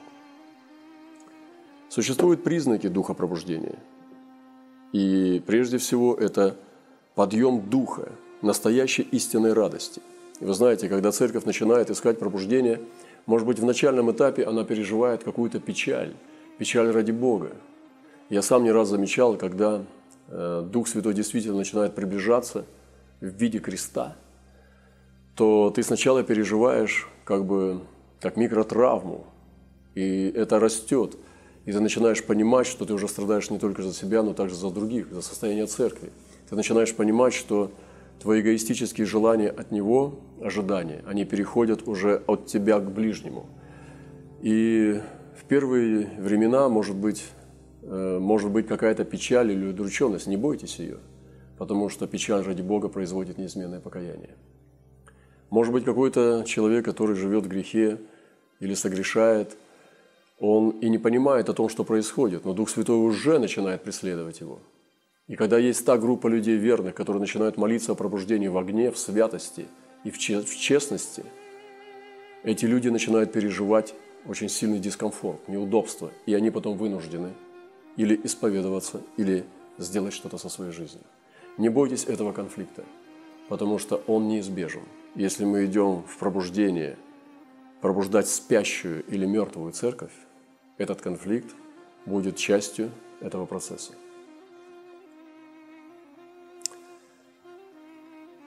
Существуют 1.88 2.42
признаки 2.42 2.88
духа 2.88 3.14
пробуждения. 3.14 3.78
И 4.92 5.40
прежде 5.46 5.78
всего 5.78 6.16
это 6.16 6.56
подъем 7.14 7.70
духа, 7.70 8.10
настоящей 8.42 9.02
истинной 9.02 9.52
радости. 9.52 10.02
И 10.40 10.44
вы 10.44 10.54
знаете, 10.54 10.88
когда 10.88 11.12
церковь 11.12 11.44
начинает 11.44 11.90
искать 11.90 12.18
пробуждение, 12.18 12.80
может 13.26 13.46
быть, 13.46 13.58
в 13.58 13.64
начальном 13.64 14.10
этапе 14.10 14.44
она 14.44 14.64
переживает 14.64 15.22
какую-то 15.22 15.60
печаль, 15.60 16.14
печаль 16.58 16.90
ради 16.90 17.12
Бога. 17.12 17.52
Я 18.30 18.42
сам 18.42 18.64
не 18.64 18.72
раз 18.72 18.88
замечал, 18.88 19.36
когда 19.36 19.84
э, 20.28 20.66
Дух 20.70 20.88
Святой 20.88 21.14
действительно 21.14 21.56
начинает 21.56 21.94
приближаться 21.94 22.64
в 23.20 23.26
виде 23.26 23.58
креста– 23.58 24.16
то 25.40 25.72
ты 25.74 25.82
сначала 25.82 26.22
переживаешь 26.22 27.08
как 27.24 27.46
бы 27.46 27.80
как 28.20 28.36
микротравму, 28.36 29.24
и 29.94 30.30
это 30.36 30.60
растет. 30.60 31.16
И 31.64 31.72
ты 31.72 31.80
начинаешь 31.80 32.22
понимать, 32.22 32.66
что 32.66 32.84
ты 32.84 32.92
уже 32.92 33.08
страдаешь 33.08 33.48
не 33.48 33.58
только 33.58 33.82
за 33.82 33.94
себя, 33.94 34.22
но 34.22 34.34
также 34.34 34.54
за 34.54 34.68
других, 34.68 35.10
за 35.10 35.22
состояние 35.22 35.64
церкви. 35.64 36.10
Ты 36.50 36.56
начинаешь 36.56 36.94
понимать, 36.94 37.32
что 37.32 37.70
твои 38.20 38.42
эгоистические 38.42 39.06
желания 39.06 39.48
от 39.48 39.72
него, 39.72 40.20
ожидания, 40.42 41.02
они 41.06 41.24
переходят 41.24 41.88
уже 41.88 42.22
от 42.26 42.46
тебя 42.46 42.78
к 42.78 42.90
ближнему. 42.90 43.46
И 44.42 45.00
в 45.36 45.44
первые 45.44 46.10
времена, 46.18 46.68
может 46.68 46.96
быть, 46.96 47.24
э, 47.82 48.18
может 48.20 48.50
быть 48.50 48.66
какая-то 48.66 49.04
печаль 49.04 49.52
или 49.52 49.66
удрученность. 49.66 50.26
Не 50.26 50.36
бойтесь 50.36 50.78
ее, 50.78 50.98
потому 51.58 51.88
что 51.88 52.06
печаль 52.06 52.42
ради 52.42 52.62
Бога 52.62 52.88
производит 52.88 53.38
неизменное 53.38 53.80
покаяние. 53.80 54.36
Может 55.48 55.72
быть, 55.72 55.84
какой-то 55.84 56.44
человек, 56.46 56.84
который 56.84 57.16
живет 57.16 57.44
в 57.44 57.48
грехе 57.48 57.98
или 58.60 58.74
согрешает, 58.74 59.56
он 60.38 60.70
и 60.70 60.88
не 60.88 60.98
понимает 60.98 61.48
о 61.48 61.54
том, 61.54 61.68
что 61.68 61.84
происходит, 61.84 62.44
но 62.44 62.52
Дух 62.52 62.70
Святой 62.70 62.96
уже 62.96 63.38
начинает 63.38 63.82
преследовать 63.82 64.40
его. 64.40 64.60
И 65.30 65.36
когда 65.36 65.58
есть 65.58 65.86
та 65.86 65.96
группа 65.96 66.26
людей 66.26 66.56
верных, 66.56 66.94
которые 66.94 67.20
начинают 67.20 67.56
молиться 67.56 67.92
о 67.92 67.94
пробуждении 67.94 68.48
в 68.48 68.58
огне, 68.58 68.90
в 68.90 68.98
святости 68.98 69.66
и 70.04 70.10
в 70.10 70.18
честности, 70.18 71.24
эти 72.42 72.66
люди 72.66 72.88
начинают 72.88 73.32
переживать 73.32 73.94
очень 74.26 74.48
сильный 74.48 74.80
дискомфорт, 74.80 75.48
неудобство, 75.48 76.10
и 76.26 76.34
они 76.34 76.50
потом 76.50 76.76
вынуждены 76.76 77.32
или 77.96 78.20
исповедоваться, 78.24 79.00
или 79.16 79.44
сделать 79.78 80.12
что-то 80.12 80.36
со 80.36 80.48
своей 80.48 80.72
жизнью. 80.72 81.04
Не 81.58 81.68
бойтесь 81.68 82.04
этого 82.04 82.32
конфликта, 82.32 82.84
потому 83.48 83.78
что 83.78 84.02
он 84.06 84.28
неизбежен– 84.28 84.82
если 85.16 85.44
мы 85.44 85.64
идем 85.64 86.04
в 86.04 86.18
пробуждение, 86.18 86.96
пробуждать 87.80 88.28
спящую 88.28 89.04
или 89.06 89.26
мертвую 89.26 89.72
церковь, 89.72 90.12
этот 90.78 91.00
конфликт 91.00 91.52
будет 92.06 92.36
частью 92.36 92.92
этого 93.20 93.44
процесса. 93.46 93.92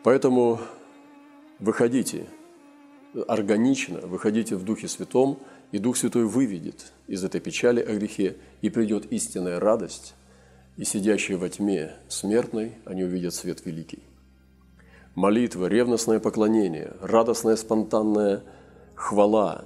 Поэтому 0.03 0.60
выходите 1.60 2.25
органично, 3.27 4.00
выходите 4.00 4.55
в 4.55 4.63
Духе 4.63 4.88
Святом, 4.88 5.39
и 5.72 5.79
Дух 5.79 5.98
Святой 5.98 6.25
выведет 6.25 6.91
из 7.07 7.24
этой 7.24 7.39
печали 7.39 7.81
о 7.81 7.95
грехе, 7.95 8.36
и 8.62 8.69
придет 8.69 9.12
истинная 9.12 9.60
радость, 9.60 10.13
и 10.77 10.83
сидящие 10.83 11.38
во 11.38 11.50
тьме 11.50 11.93
смертной, 12.10 12.74
они 12.86 13.03
увидят 13.03 13.33
свет 13.33 13.65
великий. 13.65 14.03
Молитва, 15.15 15.67
ревностное 15.67 16.19
поклонение, 16.19 16.93
радостная 17.00 17.55
спонтанная 17.55 18.43
хвала, 18.95 19.65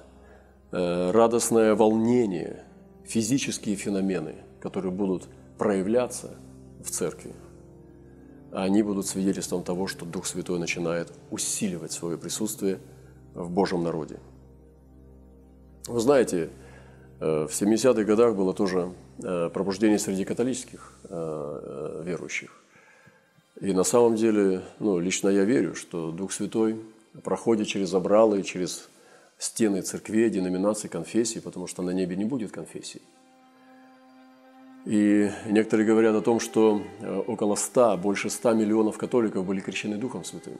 э, 0.71 1.11
радостное 1.11 1.73
волнение, 1.73 2.63
физические 3.05 3.75
феномены, 3.75 4.35
которые 4.59 4.91
будут 4.91 5.27
проявляться 5.57 6.35
в 6.83 6.91
церкви, 6.91 7.31
они 8.63 8.83
будут 8.83 9.07
свидетельством 9.07 9.63
того, 9.63 9.87
что 9.87 10.05
Дух 10.05 10.25
Святой 10.25 10.59
начинает 10.59 11.11
усиливать 11.31 11.91
свое 11.91 12.17
присутствие 12.17 12.79
в 13.33 13.49
Божьем 13.49 13.83
народе. 13.83 14.19
Вы 15.87 15.99
знаете, 15.99 16.49
э, 17.19 17.47
в 17.47 17.51
70-х 17.51 18.03
годах 18.03 18.35
было 18.35 18.53
тоже 18.53 18.93
э, 19.23 19.49
пробуждение 19.53 19.99
среди 19.99 20.25
католических 20.25 20.93
верующих. 21.09 22.51
И 23.61 23.73
на 23.73 23.83
самом 23.83 24.15
деле, 24.15 24.61
ну, 24.79 24.99
лично 24.99 25.29
я 25.29 25.45
верю, 25.45 25.73
что 25.73 26.11
Дух 26.11 26.31
Святой 26.31 26.79
проходит 27.23 27.67
через 27.67 27.93
обралы, 27.93 28.43
через 28.43 28.89
стены 29.37 29.81
церквей, 29.81 30.29
деноминаций, 30.29 30.89
конфессий, 30.89 31.39
потому 31.39 31.67
что 31.67 31.81
на 31.81 31.91
небе 31.91 32.15
не 32.15 32.25
будет 32.25 32.51
конфессий. 32.51 33.01
И 34.87 35.29
некоторые 35.45 35.85
говорят 35.85 36.15
о 36.15 36.21
том, 36.21 36.39
что 36.39 36.81
э, 37.01 37.23
около 37.27 37.55
100, 37.55 37.97
больше 37.97 38.29
100 38.29 38.53
миллионов 38.53 38.97
католиков 38.97 39.45
были 39.45 39.59
крещены 39.59 39.97
Духом 39.97 40.23
Святым. 40.23 40.53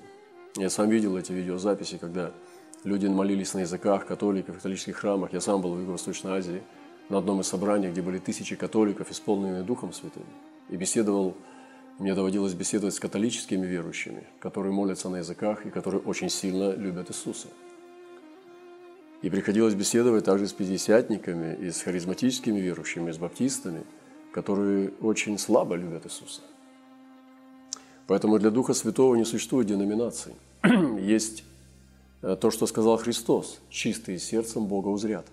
Я 0.58 0.70
сам 0.70 0.90
видел 0.90 1.16
эти 1.16 1.32
видеозаписи, 1.32 1.98
когда 1.98 2.34
люди 2.84 3.08
молились 3.08 3.54
на 3.54 3.60
языках 3.60 4.06
католиков 4.06 4.56
в 4.56 4.58
католических 4.58 4.98
храмах. 4.98 5.32
Я 5.32 5.40
сам 5.40 5.62
был 5.62 5.76
в 5.76 5.80
Юго-Восточной 5.80 6.40
Азии 6.40 6.62
на 7.08 7.20
одном 7.20 7.40
из 7.40 7.48
собраний, 7.48 7.88
где 7.88 8.02
были 8.02 8.18
тысячи 8.18 8.58
католиков, 8.58 9.10
исполненные 9.12 9.64
Духом 9.64 9.94
Святым. 9.94 10.26
И 10.68 10.76
беседовал 10.76 11.34
мне 11.98 12.14
доводилось 12.14 12.54
беседовать 12.54 12.96
с 12.96 13.00
католическими 13.00 13.66
верующими, 13.66 14.24
которые 14.40 14.74
молятся 14.74 15.08
на 15.08 15.20
языках 15.20 15.66
и 15.66 15.70
которые 15.70 16.02
очень 16.02 16.30
сильно 16.30 16.76
любят 16.76 17.10
Иисуса. 17.12 17.48
И 19.22 19.30
приходилось 19.30 19.74
беседовать 19.74 20.26
также 20.26 20.48
с 20.48 20.54
пятидесятниками 20.54 21.56
и 21.56 21.72
с 21.72 21.82
харизматическими 21.82 22.60
верующими, 22.60 23.12
с 23.12 23.18
баптистами, 23.18 23.84
которые 24.34 24.92
очень 25.02 25.38
слабо 25.38 25.76
любят 25.76 26.06
Иисуса. 26.06 26.42
Поэтому 28.08 28.40
для 28.40 28.52
Духа 28.52 28.74
Святого 28.74 29.16
не 29.16 29.26
существует 29.26 29.68
деноминаций. 29.68 30.34
Есть 31.00 31.44
э, 32.22 32.38
то, 32.40 32.52
что 32.52 32.68
сказал 32.68 32.98
Христос, 32.98 33.60
чистые 33.70 34.20
сердцем 34.20 34.66
Бога 34.66 34.88
узрят. 34.88 35.26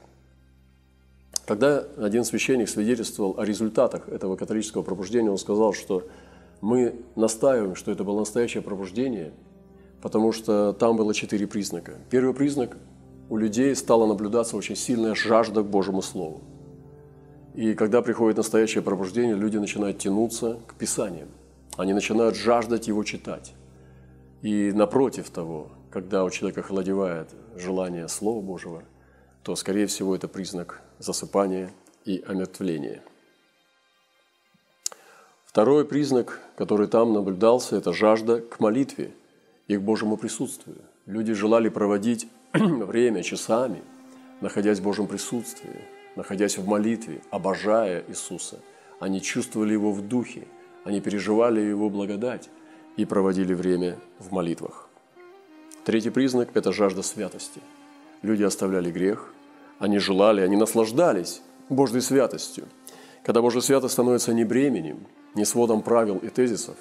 Когда 1.47 1.85
один 1.99 2.25
священник 2.25 2.69
свидетельствовал 2.69 3.39
о 3.39 3.45
результатах 3.45 4.09
этого 4.09 4.37
католического 4.37 4.83
пробуждения, 4.83 5.31
он 5.31 5.39
сказал, 5.39 5.75
что 5.75 6.07
мы 6.61 6.95
настаиваем, 7.17 7.77
что 7.77 7.93
это 7.93 8.03
было 8.03 8.21
настоящее 8.21 8.63
пробуждение, 8.63 9.33
потому 10.01 10.33
что 10.33 10.73
там 10.73 10.97
было 10.97 11.13
четыре 11.15 11.47
признака. 11.47 11.95
Первый 12.11 12.35
признак– 12.35 12.77
у 13.31 13.37
людей 13.37 13.75
стала 13.75 14.07
наблюдаться 14.07 14.57
очень 14.57 14.77
сильная 14.77 15.15
жажда 15.15 15.63
к 15.63 15.67
Божьему 15.67 16.03
Слову. 16.03 16.43
И 17.55 17.75
когда 17.75 18.03
приходит 18.03 18.37
настоящее 18.37 18.83
пробуждение, 18.83 19.37
люди 19.37 19.59
начинают 19.59 19.99
тянуться 19.99 20.59
к 20.67 20.75
Писаниям. 20.75 21.29
Они 21.77 21.93
начинают 21.93 22.35
жаждать 22.37 22.89
его 22.89 23.05
читать. 23.05 23.55
И 24.43 24.73
напротив 24.73 25.31
того, 25.31 25.71
когда 25.91 26.25
у 26.25 26.31
человека 26.31 26.63
холодевает 26.63 27.29
желание 27.55 28.09
Слова 28.09 28.41
Божьего, 28.41 28.83
то, 29.45 29.55
скорее 29.55 29.87
всего, 29.87 30.17
это 30.17 30.27
признак 30.27 30.83
засыпания 30.99 31.71
и 32.05 32.25
омертвления. 32.27 33.03
Второй 35.47 35.85
признак, 35.85 36.41
который 36.57 36.89
там 36.89 37.13
наблюдался, 37.13 37.77
это 37.77 37.93
жажда 37.93 38.41
к 38.41 38.59
молитве 38.59 39.13
и 39.69 39.77
к 39.77 39.81
Божьему 39.81 40.17
присутствию. 40.17 40.79
Люди 41.07 41.33
желали 41.33 41.69
проводить 41.69 42.27
время 42.53 43.23
часами, 43.23 43.83
находясь 44.41 44.81
в 44.81 44.83
Божьем 44.83 45.07
присутствии, 45.07 45.94
находясь 46.17 46.59
в 46.59 46.67
молитве, 46.67 47.21
обожая 47.31 48.05
Иисуса. 48.09 48.61
Они 49.01 49.21
чувствовали 49.21 49.73
Его 49.73 49.93
в 49.93 50.07
духе, 50.07 50.47
они 50.85 51.01
переживали 51.01 51.61
Его 51.61 51.91
благодать 51.91 52.49
и 52.97 53.05
проводили 53.05 53.55
время 53.55 53.99
в 54.19 54.33
молитвах. 54.33 54.89
Третий 55.85 56.11
признак– 56.11 56.51
это 56.55 56.73
жажда 56.73 57.03
святости. 57.03 57.61
Люди 58.23 58.43
оставляли 58.43 58.91
грех, 58.91 59.35
они 59.79 59.99
желали, 59.99 60.41
они 60.41 60.57
наслаждались 60.57 61.43
Божьей 61.69 62.01
святостью. 62.01 62.69
Когда 63.23 63.43
Божья 63.43 63.61
святость 63.61 63.95
становится 63.95 64.33
не 64.33 64.45
бременем, 64.45 65.07
не 65.35 65.45
сводом 65.45 65.83
правил 65.83 66.19
и 66.19 66.29
тезисов, 66.29 66.77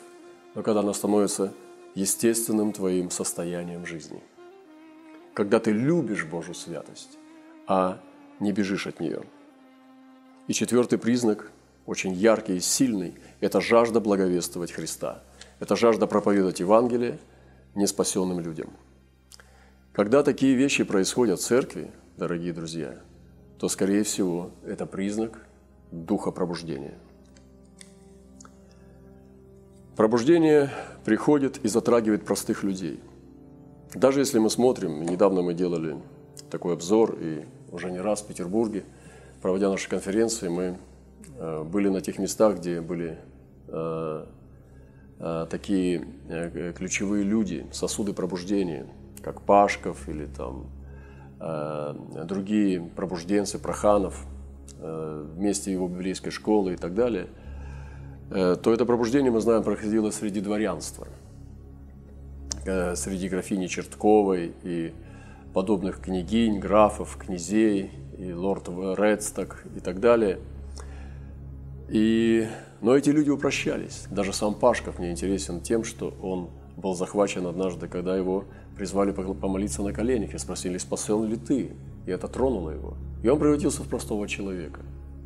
но 0.56 0.62
когда 0.62 0.82
она 0.82 0.94
становится 0.94 1.54
естественным 1.96 2.72
твоим 2.72 3.10
состоянием 3.10 3.86
жизни. 3.86 4.22
Когда 5.34 5.60
ты 5.60 5.72
любишь 5.72 6.25
Божью 6.25 6.54
святость, 6.54 7.18
а 7.68 8.00
не 8.40 8.52
бежишь 8.52 8.88
от 8.88 9.00
нее. 9.00 9.24
И 10.48 10.54
четвертый 10.54 10.98
признак, 10.98 11.52
очень 11.86 12.13
яркий 12.13 12.58
и 12.58 12.60
сильный, 12.60 13.16
это 13.40 13.62
жажда 13.62 14.00
благовествовать 14.00 14.72
Христа. 14.72 15.24
Это 15.60 15.75
жажда 15.75 16.08
проповедовать 16.08 16.60
Евангелие 16.60 17.20
неспасенным 17.75 18.40
людям– 18.40 18.70
когда 19.94 20.24
такие 20.24 20.56
вещи 20.56 20.84
происходят 20.84 21.40
в 21.40 21.44
церкви, 21.44 21.92
дорогие 22.18 22.52
друзья, 22.52 22.98
то, 23.60 23.70
скорее 23.70 24.02
всего, 24.02 24.50
это 24.66 24.88
признак 24.88 25.46
духа 25.92 26.32
пробуждения. 26.32 26.96
Пробуждение 29.96 30.72
приходит 31.06 31.63
и 31.63 31.68
затрагивает 31.68 32.25
простых 32.25 32.63
людей. 32.63 33.00
Даже 33.94 34.22
если 34.22 34.40
мы 34.40 34.50
смотрим, 34.50 35.04
недавно 35.04 35.44
мы 35.44 35.54
делали 35.54 35.96
такой 36.50 36.74
обзор, 36.74 37.16
и 37.22 37.46
уже 37.74 37.92
не 37.92 38.00
раз 38.00 38.22
в 38.22 38.27
Петербурге, 38.27 38.84
проводя 39.42 39.70
наши 39.70 39.89
конференции, 39.89 40.48
мы 40.48 40.77
э, 41.38 41.63
были 41.63 41.89
на 41.89 42.01
тех 42.01 42.20
местах, 42.20 42.60
где 42.60 42.80
были 42.80 43.18
э, 43.68 44.25
э, 45.20 45.48
такие 45.50 46.08
ключевые 46.77 47.24
люди, 47.24 47.65
сосуды 47.72 48.13
пробуждения– 48.13 48.86
как 49.24 49.42
Пашков 49.42 50.10
или 50.10 50.25
там 50.25 50.65
другие 51.39 52.82
пробужденцы, 52.82 53.58
Проханов, 53.58 54.25
вместе 54.77 55.72
его 55.72 55.88
библейской 55.88 56.30
школы 56.30 56.74
и 56.74 56.75
так 56.75 56.94
далее, 56.94 57.27
то 58.30 58.74
это 58.74 58.86
пробуждение, 58.86 59.32
мы 59.32 59.39
знаем, 59.39 59.63
проходило 59.63 60.12
среди 60.12 60.42
дворянства, 60.42 61.08
среди 62.65 63.30
графини 63.30 63.68
Чертковой 63.68 64.53
и 64.63 64.94
подобных 65.53 66.01
княгинь, 66.01 66.60
графов, 66.60 67.17
князей, 67.17 67.91
и 68.17 68.31
лорд 68.31 68.69
Редсток 68.69 69.63
и 69.75 69.79
так 69.79 70.00
далее. 70.00 70.39
И, 71.89 72.48
но 72.81 72.95
эти 72.95 73.10
люди 73.10 73.29
упрощались. 73.29 74.05
Даже 74.10 74.33
сам 74.33 74.55
Пашков 74.55 75.00
мне 75.00 75.12
интересен 75.12 75.62
тем, 75.62 75.84
что 75.84 76.13
он 76.21 76.49
был 76.78 76.95
захвачен 76.95 77.45
однажды, 77.45 77.88
когда 77.88 78.17
его 78.17 78.45
призвали 78.75 79.12
помолиться 79.12 79.84
на 79.84 79.93
коленях 79.93 80.34
и 80.34 80.38
спросили, 80.38 80.78
спасен 80.78 81.25
ли 81.25 81.36
ты? 81.36 81.71
И 82.06 82.12
это 82.12 82.28
тронуло 82.28 82.71
его. 82.71 82.95
И 83.21 83.30
он 83.30 83.39
превратился 83.39 83.84
в 83.84 83.88
простого 83.88 84.28
человека. 84.28 84.82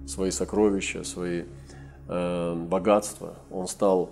Свои 0.06 0.32
сокровища, 0.32 1.04
свои 1.04 1.43
э, 2.08 2.65
богатства 2.69 3.36
он 3.49 3.67
стал 3.67 4.10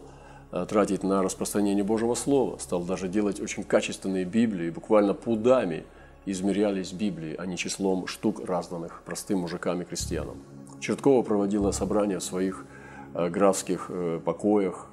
э, 0.52 0.66
тратить 0.68 1.04
на 1.04 1.22
распространение 1.22 1.84
Божьего 1.84 2.16
Слова, 2.16 2.58
стал 2.58 2.84
даже 2.84 3.08
делать 3.08 3.40
очень 3.40 3.64
качественные 3.64 4.26
Библии, 4.26 4.70
буквально 4.70 5.14
пудами 5.14 5.84
измерялись 6.26 6.92
Библии, 6.92 7.36
а 7.38 7.46
не 7.46 7.58
числом 7.58 8.08
штук, 8.08 8.42
разданных 8.46 9.02
простым 9.04 9.40
мужикам 9.40 9.82
и 9.82 9.86
крестьянам. 9.86 10.38
Черткова 10.80 11.24
проводила 11.24 11.72
собрания 11.72 12.20
в 12.20 12.24
своих 12.24 12.66
э, 13.14 13.30
графских 13.30 13.88
э, 13.90 14.20
покоях. 14.24 14.88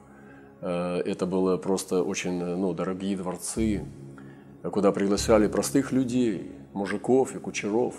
Э, 0.61 0.99
это 1.05 1.27
было 1.27 1.57
просто 1.57 2.03
очень 2.03 2.42
ну, 2.42 2.73
дорогие 2.73 3.16
дворцы, 3.16 3.85
куда 4.62 4.92
приглашали 4.92 5.49
простых 5.49 5.92
людей, 5.92 6.53
мужиков 6.73 7.35
и 7.35 7.38
кучеров, 7.38 7.95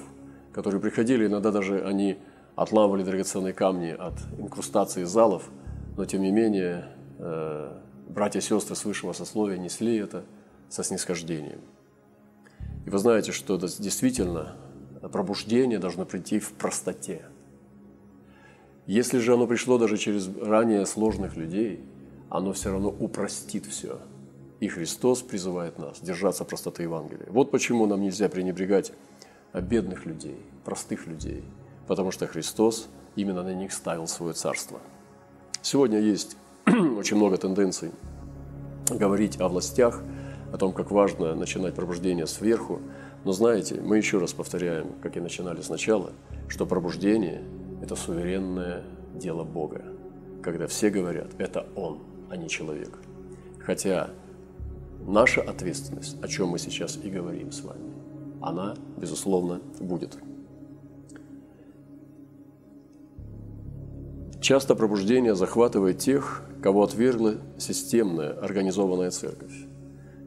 которые 0.52 0.80
приходили, 0.80 1.28
иногда 1.28 1.52
даже 1.52 1.84
они 1.86 2.18
отламывали 2.56 3.04
драгоценные 3.04 3.54
камни 3.54 3.90
от 3.90 4.14
инкрустации 4.38 5.04
залов, 5.04 5.50
но 5.98 6.06
тем 6.06 6.22
не 6.22 6.32
менее 6.32 6.88
братья 8.08 8.40
и 8.40 8.42
сестры 8.42 8.76
с 8.76 8.86
высшего 8.86 9.14
сословия 9.14 9.58
несли 9.58 9.98
это 9.98 10.24
со 10.70 10.84
снисхождением. 10.84 11.60
И 12.86 12.90
вы 12.90 12.98
знаете, 12.98 13.32
что 13.32 13.58
действительно 13.58 14.56
пробуждение 15.12 15.80
должно 15.80 16.06
прийти 16.06 16.40
в 16.40 16.52
простоте. 16.54 17.26
Если 18.86 19.20
же 19.20 19.34
оно 19.34 19.48
пришло 19.48 19.78
даже 19.78 19.98
через 19.98 20.28
ранее 20.38 20.86
сложных 20.86 21.38
людей, 21.38 21.82
оно 22.30 22.54
все 22.54 22.72
равно 22.72 22.90
упростит 22.90 23.66
все– 23.66 24.00
и 24.64 24.70
Христос 24.70 25.22
призывает 25.22 25.78
нас 25.78 26.00
держаться 26.00 26.46
простоты 26.46 26.84
Евангелия. 26.84 27.28
Вот 27.28 27.52
почему 27.52 27.86
нам 27.86 28.02
нельзя 28.02 28.30
пренебрегать 28.30 28.94
бедных 29.54 30.06
людей, 30.06 30.38
простых 30.64 31.06
людей, 31.06 31.44
потому 31.86 32.12
что 32.12 32.28
Христос 32.28 32.88
именно 33.18 33.44
на 33.44 33.54
них 33.54 33.74
ставил 33.74 34.08
свое 34.08 34.32
царство. 34.34 34.80
Сегодня 35.62 36.00
есть 36.00 36.38
очень 36.66 37.18
много 37.18 37.36
тенденций 37.36 37.92
говорить 38.90 39.38
о 39.42 39.50
властях, 39.50 40.02
о 40.54 40.58
том, 40.58 40.72
как 40.72 40.92
важно 40.92 41.34
начинать 41.34 41.74
пробуждение 41.74 42.28
сверху. 42.28 42.80
Но 43.26 43.32
знаете, 43.32 43.82
мы 43.82 43.98
еще 43.98 44.20
раз 44.20 44.34
повторяем, 44.34 44.94
как 45.02 45.18
и 45.18 45.20
начинали 45.20 45.62
сначала, 45.62 46.12
что 46.48 46.68
пробуждение– 46.68 47.42
это 47.82 47.96
суверенное 47.96 48.84
дело 49.16 49.44
Бога, 49.44 49.82
когда 50.44 50.68
все 50.68 50.92
говорят– 50.92 51.32
это 51.40 51.66
Он, 51.76 52.04
а 52.30 52.38
не 52.38 52.48
человек. 52.50 53.00
Хотя 53.60 54.12
наша 55.08 55.42
ответственность, 55.42 56.24
о 56.24 56.28
чем 56.28 56.50
мы 56.50 56.60
сейчас 56.60 57.00
и 57.04 57.10
говорим 57.10 57.52
с 57.52 57.64
вами, 57.64 57.92
она, 58.40 58.76
безусловно, 58.98 59.60
будет. 59.80 60.20
Часто 64.40 64.76
пробуждение 64.76 65.34
захватывает 65.34 65.98
тех, 65.98 66.44
кого 66.62 66.84
отвергла 66.84 67.38
системная, 67.58 68.34
организованная 68.34 69.10
церковь. 69.10 69.73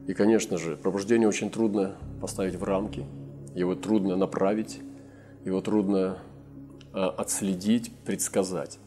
И, 0.07 0.13
конечно 0.13 0.57
же, 0.57 0.77
пробуждение 0.77 1.27
очень 1.27 1.49
трудно 1.49 1.95
поставить 2.21 2.55
в 2.55 2.63
рамки, 2.63 3.05
его 3.53 3.75
трудно 3.75 4.15
направить, 4.15 4.79
его 5.43 5.61
трудно 5.61 6.19
а, 6.93 7.09
отследить, 7.09 7.91
предсказать. 8.05 8.79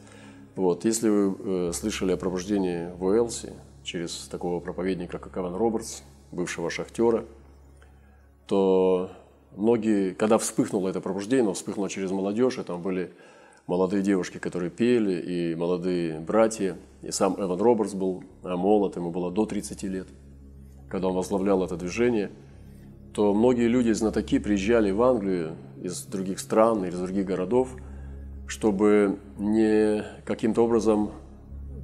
Вот. 0.57 0.85
Если 0.85 1.09
вы 1.09 1.37
э, 1.39 1.73
слышали 1.73 2.13
о 2.13 2.17
пробуждении 2.17 2.91
в 2.97 3.05
Уэлсе, 3.05 3.53
через 3.85 4.29
такого 4.29 4.61
проповедника, 4.61 5.19
как 5.19 5.37
Иван 5.37 5.55
Робертс, 5.55 6.03
бывшего 6.33 6.71
шахтера, 6.71 7.25
то 8.47 9.11
многие, 9.57 10.13
когда 10.15 10.39
вспыхнуло 10.39 10.89
это 10.89 11.01
пробуждение, 11.01 11.43
оно 11.43 11.55
вспыхнуло 11.55 11.89
через 11.89 12.11
молодежь, 12.11 12.59
и 12.59 12.63
там 12.63 12.83
были 12.83 13.13
молодые 13.67 14.03
девушки, 14.03 14.39
которые 14.39 14.71
пели, 14.71 15.21
и 15.21 15.55
молодые 15.55 16.21
братья, 16.21 16.77
и 17.03 17.11
сам 17.11 17.35
Эван 17.39 17.61
Робертс 17.61 17.95
был 17.95 18.25
а, 18.43 18.57
молод, 18.57 18.97
ему 18.97 19.11
было 19.11 19.31
до 19.31 19.47
30 19.47 19.83
лет, 19.85 20.09
когда 20.91 21.09
он 21.09 21.15
возглавлял 21.15 21.65
это 21.65 21.77
движение, 21.77 22.31
то 23.15 23.33
многие 23.33 23.69
люди, 23.69 23.93
знатоки, 23.93 24.39
приезжали 24.39 24.91
в 24.91 25.03
Англию 25.03 25.53
из 25.81 26.03
других 26.03 26.39
стран, 26.39 26.85
из 26.85 26.99
других 26.99 27.25
городов, 27.25 27.77
чтобы 28.47 29.19
не 29.39 30.05
каким-то 30.25 30.65
образом 30.65 31.13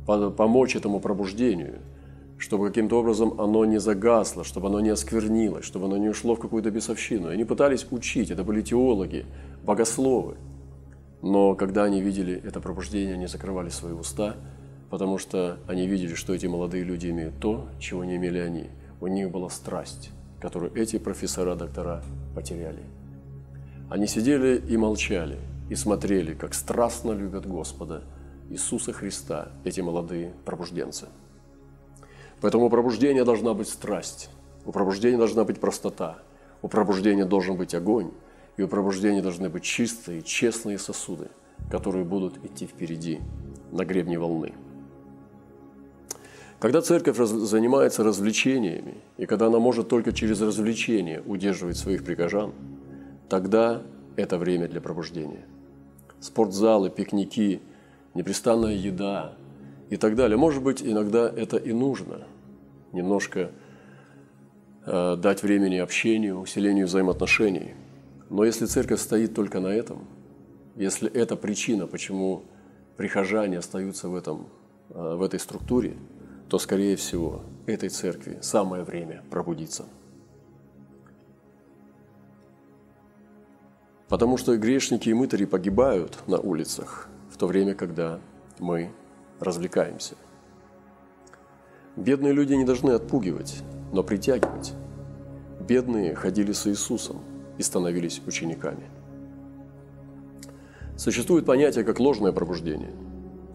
помочь 0.06 0.76
этому 0.76 1.00
пробуждению, 1.00 1.78
чтобы 2.38 2.68
каким-то 2.68 2.98
образом 2.98 3.40
оно 3.40 3.64
не 3.64 3.78
загасло, 3.78 4.44
чтобы 4.44 4.68
оно 4.68 4.80
не 4.80 4.90
осквернилось, 4.90 5.64
чтобы 5.64 5.86
оно 5.86 5.96
не 5.96 6.08
ушло 6.08 6.34
в 6.34 6.40
какую-то 6.40 6.70
бесовщину. 6.70 7.30
И 7.30 7.32
они 7.32 7.44
пытались 7.44 7.86
учить, 7.90 8.30
это 8.30 8.44
были 8.44 8.60
теологи, 8.60 9.24
богословы. 9.64 10.36
Но 11.22 11.54
когда 11.54 11.84
они 11.84 12.00
видели 12.00 12.40
это 12.44 12.60
пробуждение, 12.60 13.14
они 13.14 13.26
закрывали 13.26 13.68
свои 13.68 13.92
уста, 13.92 14.36
потому 14.90 15.18
что 15.18 15.58
они 15.66 15.86
видели, 15.86 16.14
что 16.14 16.34
эти 16.34 16.46
молодые 16.46 16.84
люди 16.84 17.08
имеют 17.08 17.38
то, 17.40 17.66
чего 17.80 18.04
не 18.04 18.16
имели 18.16 18.38
они. 18.38 18.66
У 19.00 19.06
них 19.08 19.30
была 19.30 19.50
страсть, 19.50 20.10
которую 20.40 20.74
эти 20.74 20.98
профессора, 20.98 21.54
доктора 21.54 22.02
потеряли. 22.34 22.82
Они 23.90 24.06
сидели 24.06 24.56
и 24.56 24.76
молчали, 24.76 25.38
и 25.68 25.74
смотрели, 25.74 26.34
как 26.34 26.54
страстно 26.54 27.12
любят 27.12 27.46
Господа 27.46 28.04
Иисуса 28.48 28.92
Христа 28.92 29.48
эти 29.64 29.80
молодые 29.80 30.32
пробужденцы. 30.44 31.08
Поэтому 32.40 32.66
у 32.66 32.70
пробуждения 32.70 33.24
должна 33.24 33.54
быть 33.54 33.68
страсть, 33.68 34.30
у 34.64 34.72
пробуждения 34.72 35.18
должна 35.18 35.44
быть 35.44 35.60
простота, 35.60 36.18
у 36.62 36.68
пробуждения 36.68 37.24
должен 37.24 37.56
быть 37.56 37.74
огонь, 37.74 38.12
и 38.56 38.62
у 38.62 38.68
пробуждения 38.68 39.22
должны 39.22 39.48
быть 39.48 39.62
чистые, 39.62 40.22
честные 40.22 40.78
сосуды, 40.78 41.28
которые 41.70 42.04
будут 42.04 42.44
идти 42.44 42.66
впереди 42.66 43.20
на 43.72 43.84
гребне 43.84 44.18
волны. 44.18 44.54
Когда 46.66 46.82
церковь 46.82 47.16
раз, 47.16 47.30
занимается 47.30 48.02
развлечениями, 48.02 48.94
и 49.18 49.26
когда 49.26 49.46
она 49.46 49.60
может 49.60 49.88
только 49.88 50.12
через 50.12 50.40
развлечения 50.40 51.22
удерживать 51.24 51.76
своих 51.76 52.04
прихожан, 52.04 52.54
тогда 53.28 53.82
это 54.16 54.36
время 54.36 54.66
для 54.66 54.80
пробуждения. 54.80 55.44
Спортзалы, 56.18 56.90
пикники, 56.90 57.60
непрестанная 58.14 58.74
еда 58.74 59.36
и 59.90 59.96
так 59.96 60.16
далее. 60.16 60.36
Может 60.36 60.60
быть, 60.60 60.82
иногда 60.82 61.28
это 61.28 61.56
и 61.56 61.72
нужно. 61.72 62.26
Немножко 62.92 63.52
э, 64.86 65.16
дать 65.16 65.44
времени 65.44 65.76
общению, 65.76 66.40
усилению 66.40 66.86
взаимоотношений. 66.86 67.74
Но 68.28 68.44
если 68.44 68.66
церковь 68.66 68.98
стоит 68.98 69.36
только 69.36 69.60
на 69.60 69.68
этом, 69.68 70.04
если 70.74 71.08
это 71.08 71.36
причина, 71.36 71.86
почему 71.86 72.42
прихожане 72.96 73.58
остаются 73.58 74.08
в, 74.08 74.16
этом, 74.16 74.48
э, 74.90 75.14
в 75.14 75.22
этой 75.22 75.38
структуре– 75.38 75.94
то, 76.48 76.58
скорее 76.58 76.96
всего, 76.96 77.42
этой 77.66 77.88
церкви 77.88 78.38
самое 78.40 78.84
время 78.84 79.22
пробудиться. 79.30 79.86
Потому 84.08 84.36
что 84.36 84.56
грешники 84.56 85.08
и 85.08 85.14
мытари 85.14 85.46
погибают 85.46 86.22
на 86.28 86.38
улицах 86.38 87.08
в 87.30 87.36
то 87.36 87.48
время, 87.48 87.74
когда 87.74 88.20
мы 88.60 88.92
развлекаемся. 89.40 90.14
Бедные 91.96 92.32
люди 92.32 92.54
не 92.54 92.64
должны 92.64 92.92
отпугивать, 92.92 93.62
но 93.92 94.04
притягивать. 94.04 94.74
Бедные 95.66 96.14
ходили 96.14 96.52
с 96.52 96.68
Иисусом 96.68 97.20
и 97.58 97.62
становились 97.62 98.22
учениками. 98.26 98.88
Существует 100.96 101.44
понятие 101.44 101.84
как 101.84 101.98
ложное 101.98 102.32
пробуждение– 102.32 102.92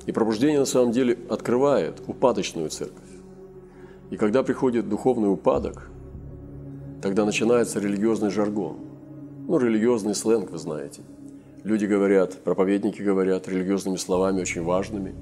и 0.06 0.12
пробуждение 0.12 0.60
на 0.60 0.66
самом 0.66 0.92
деле 0.92 1.18
открывает 1.30 2.02
упадочную 2.08 2.70
церковь. 2.70 3.10
И 4.10 4.18
когда 4.18 4.44
приходит 4.44 4.90
духовный 4.90 5.32
упадок, 5.32 5.90
тогда 7.02 7.26
начинается 7.26 7.80
религиозный 7.80 8.30
жаргон. 8.30 8.78
Ну, 9.48 9.58
религиозный 9.58 10.16
сленг, 10.16 10.52
вы 10.52 10.58
знаете. 10.58 11.02
Люди 11.64 11.86
говорят, 11.86 12.44
проповедники 12.44 13.02
говорят 13.02 13.48
религиозными 13.48 13.98
словами 13.98 14.42
очень 14.42 14.64
важными, 14.64 15.14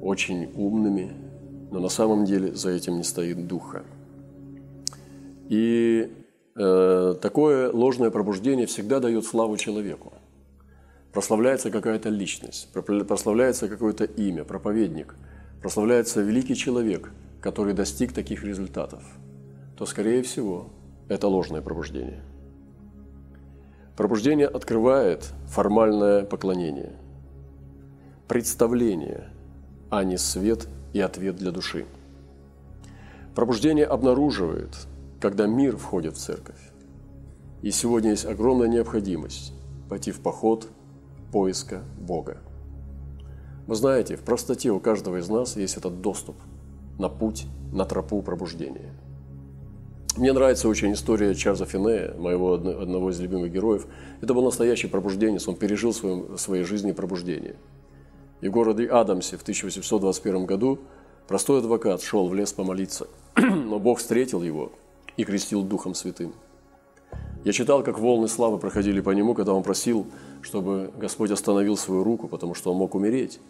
очень 0.00 0.50
умными, 0.54 1.12
но 1.70 1.80
на 1.80 1.88
самом 1.88 2.24
деле 2.24 2.54
за 2.54 2.70
этим 2.70 2.96
не 2.96 3.04
стоит 3.04 3.46
духа. 3.46 3.82
И 5.48 6.10
э, 6.56 7.14
такое 7.20 7.72
ложное 7.72 8.10
пробуждение 8.10 8.66
всегда 8.66 9.00
дает 9.00 9.24
славу 9.24 9.56
человеку 9.56 10.12
прославляется 11.12 11.70
какая-то 11.70 12.08
личность, 12.08 12.68
прославляется 12.72 13.68
какое-то 13.68 14.04
имя, 14.04 14.44
проповедник, 14.44 15.14
прославляется 15.60 16.20
великий 16.20 16.54
человек, 16.54 17.10
который 17.40 17.72
достиг 17.72 18.12
таких 18.12 18.44
результатов, 18.44 19.02
то, 19.76 19.86
скорее 19.86 20.22
всего, 20.22 20.70
это 21.08 21.28
ложное 21.28 21.62
пробуждение. 21.62 22.22
Пробуждение 23.96 24.46
открывает 24.46 25.32
формальное 25.46 26.24
поклонение, 26.24 26.92
представление, 28.28 29.30
а 29.90 30.04
не 30.04 30.18
свет 30.18 30.68
и 30.92 31.00
ответ 31.00 31.36
для 31.36 31.50
души. 31.50 31.86
Пробуждение 33.34 33.86
обнаруживает, 33.86 34.86
когда 35.20 35.46
мир 35.46 35.76
входит 35.76 36.16
в 36.16 36.20
церковь. 36.20 36.60
И 37.62 37.70
сегодня 37.70 38.10
есть 38.10 38.24
огромная 38.24 38.68
необходимость 38.68 39.52
пойти 39.88 40.12
в 40.12 40.20
поход– 40.20 40.68
поиска 41.32 41.82
Бога. 41.98 42.38
Вы 43.66 43.74
знаете, 43.74 44.16
в 44.16 44.22
простоте 44.22 44.70
у 44.70 44.80
каждого 44.80 45.18
из 45.18 45.28
нас 45.28 45.56
есть 45.56 45.76
этот 45.76 46.00
доступ 46.00 46.36
на 46.98 47.08
путь, 47.08 47.46
на 47.72 47.84
тропу 47.84 48.22
пробуждения. 48.22 48.94
Мне 50.16 50.32
нравится 50.32 50.68
очень 50.68 50.92
история 50.94 51.34
Чарльза 51.34 51.64
Финея, 51.64 52.14
моего 52.14 52.54
одного 52.54 53.10
из 53.10 53.20
любимых 53.20 53.52
героев. 53.52 53.86
Это 54.20 54.34
был 54.34 54.42
настоящий 54.42 54.88
пробужденец, 54.88 55.46
он 55.46 55.54
пережил 55.54 55.92
в, 55.92 55.96
своем, 55.96 56.22
в 56.34 56.38
своей 56.38 56.64
жизни 56.64 56.92
пробуждение. 56.92 57.56
И 58.40 58.48
в 58.48 58.50
городе 58.50 58.86
Адамсе 58.86 59.36
в 59.36 59.42
1821 59.42 60.46
году 60.46 60.80
простой 61.28 61.58
адвокат 61.58 62.02
шел 62.02 62.28
в 62.28 62.34
лес 62.34 62.52
помолиться, 62.52 63.06
но 63.36 63.78
Бог 63.78 63.98
встретил 63.98 64.42
его 64.42 64.72
и 65.16 65.24
крестил 65.24 65.62
Духом 65.62 65.94
Святым. 65.94 66.32
Я 67.44 67.52
читал, 67.52 67.82
как 67.82 67.98
волны 67.98 68.28
славы 68.28 68.58
проходили 68.58 69.00
по 69.00 69.10
нему, 69.10 69.34
когда 69.34 69.54
он 69.54 69.62
просил 69.62 70.06
чтобы 70.42 70.90
Господь 70.98 71.30
остановил 71.30 71.76
свою 71.76 72.04
руку, 72.04 72.28
потому 72.28 72.54
что 72.54 72.70
он 72.72 72.78
мог 72.78 72.94
умереть. 72.94 73.40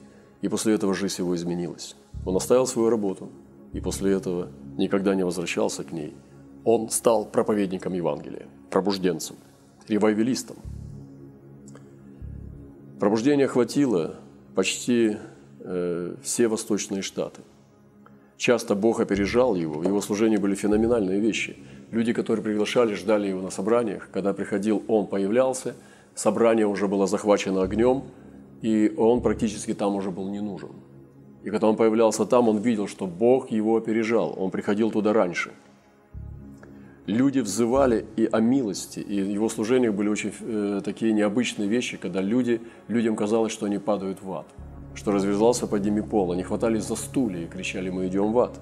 И 0.41 0.49
после 0.49 0.75
этого 0.75 0.95
жизнь 0.95 1.17
его 1.19 1.35
изменилась. 1.35 1.97
Он 2.25 2.37
оставил 2.37 2.67
свою 2.67 2.91
работу, 2.91 3.29
и 3.73 3.81
после 3.81 4.13
этого 4.13 4.49
никогда 4.77 5.15
не 5.15 5.25
возвращался 5.25 5.85
к 5.85 5.93
ней. 5.93 6.15
Он 6.65 6.91
стал 6.91 7.25
проповедником 7.25 7.93
Евангелия, 7.93 8.47
пробужденцем, 8.71 9.37
ревайвелистом. 9.89 10.57
Пробуждение 13.01 13.47
охватило 13.47 14.17
почти 14.55 15.17
э, 15.61 16.15
все 16.23 16.49
восточные 16.49 17.03
штаты. 17.03 17.43
Часто 18.49 18.75
Бог 18.75 19.01
опережал 19.01 19.55
его, 19.57 19.81
в 19.81 19.85
его 19.85 20.01
служении 20.01 20.39
были 20.39 20.55
феноменальные 20.55 21.21
вещи. 21.21 21.55
Люди, 21.91 22.15
которые 22.15 22.43
приглашали, 22.43 22.95
ждали 22.95 23.29
его 23.29 23.43
на 23.43 23.51
собраниях. 23.51 24.09
Когда 24.11 24.33
приходил, 24.33 24.83
он 24.89 25.07
появлялся– 25.07 25.75
собрание 26.19 26.67
уже 26.67 26.89
было 26.89 27.07
захвачено 27.07 27.63
огнем, 27.63 28.05
и 28.63 28.93
он 28.97 29.21
практически 29.21 29.75
там 29.75 29.97
уже 29.97 30.11
был 30.11 30.31
не 30.31 30.41
нужен. 30.41 30.71
И 31.45 31.51
когда 31.51 31.69
он 31.69 31.77
появлялся 31.77 32.25
там, 32.25 32.49
он 32.49 32.57
видел, 32.59 32.89
что 32.89 33.07
Бог 33.07 33.51
его 33.51 33.77
опережал, 33.77 34.35
он 34.39 34.51
приходил 34.51 34.91
туда 34.91 35.13
раньше. 35.13 35.51
Люди 37.07 37.41
взывали 37.41 38.07
и 38.17 38.29
о 38.33 38.41
милости, 38.41 39.01
и 39.01 39.23
в 39.23 39.29
его 39.29 39.49
служениях 39.49 39.95
были 39.95 40.09
очень 40.09 40.33
э, 40.41 40.81
такие 40.85 41.13
необычные 41.13 41.69
вещи, 41.69 41.99
когда 41.99 42.23
люди, 42.23 42.61
людям 42.89 43.15
казалось, 43.15 43.53
что 43.53 43.67
они 43.67 43.79
падают 43.79 44.23
в 44.23 44.33
ад, 44.33 44.47
что 44.99 45.13
развязался 45.13 45.67
под 45.67 45.85
ними 45.85 46.01
пол, 46.01 46.33
они 46.33 46.43
хватались 46.43 46.85
за 46.85 46.97
стулья 46.97 47.45
и 47.45 47.47
кричали 47.47 47.89
«Мы 47.89 48.09
идем 48.09 48.33
в 48.33 48.39
ад». 48.39 48.61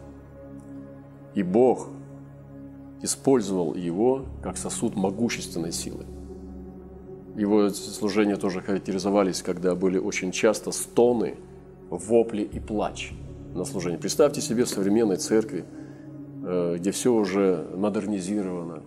И 1.35 1.43
Бог 1.43 1.89
использовал 3.03 3.75
его 3.75 4.27
как 4.43 4.57
сосуд 4.57 4.97
могущественной 4.97 5.73
силы– 5.73 6.05
его 7.37 7.69
служения 7.69 8.37
тоже 8.37 8.63
характеризовались, 8.63 9.43
когда 9.43 9.75
были 9.75 9.99
очень 9.99 10.33
часто 10.33 10.71
стоны, 10.71 11.35
вопли 11.91 12.43
и 12.43 12.59
плач 12.59 13.13
на 13.55 13.67
служении. 13.67 13.99
Представьте 13.99 14.41
себе 14.41 14.65
в 14.65 14.71
современной 14.71 15.17
церкви, 15.17 15.67
э, 16.45 16.77
где 16.79 16.93
все 16.93 17.13
уже 17.13 17.67
модернизировано, 17.77 18.83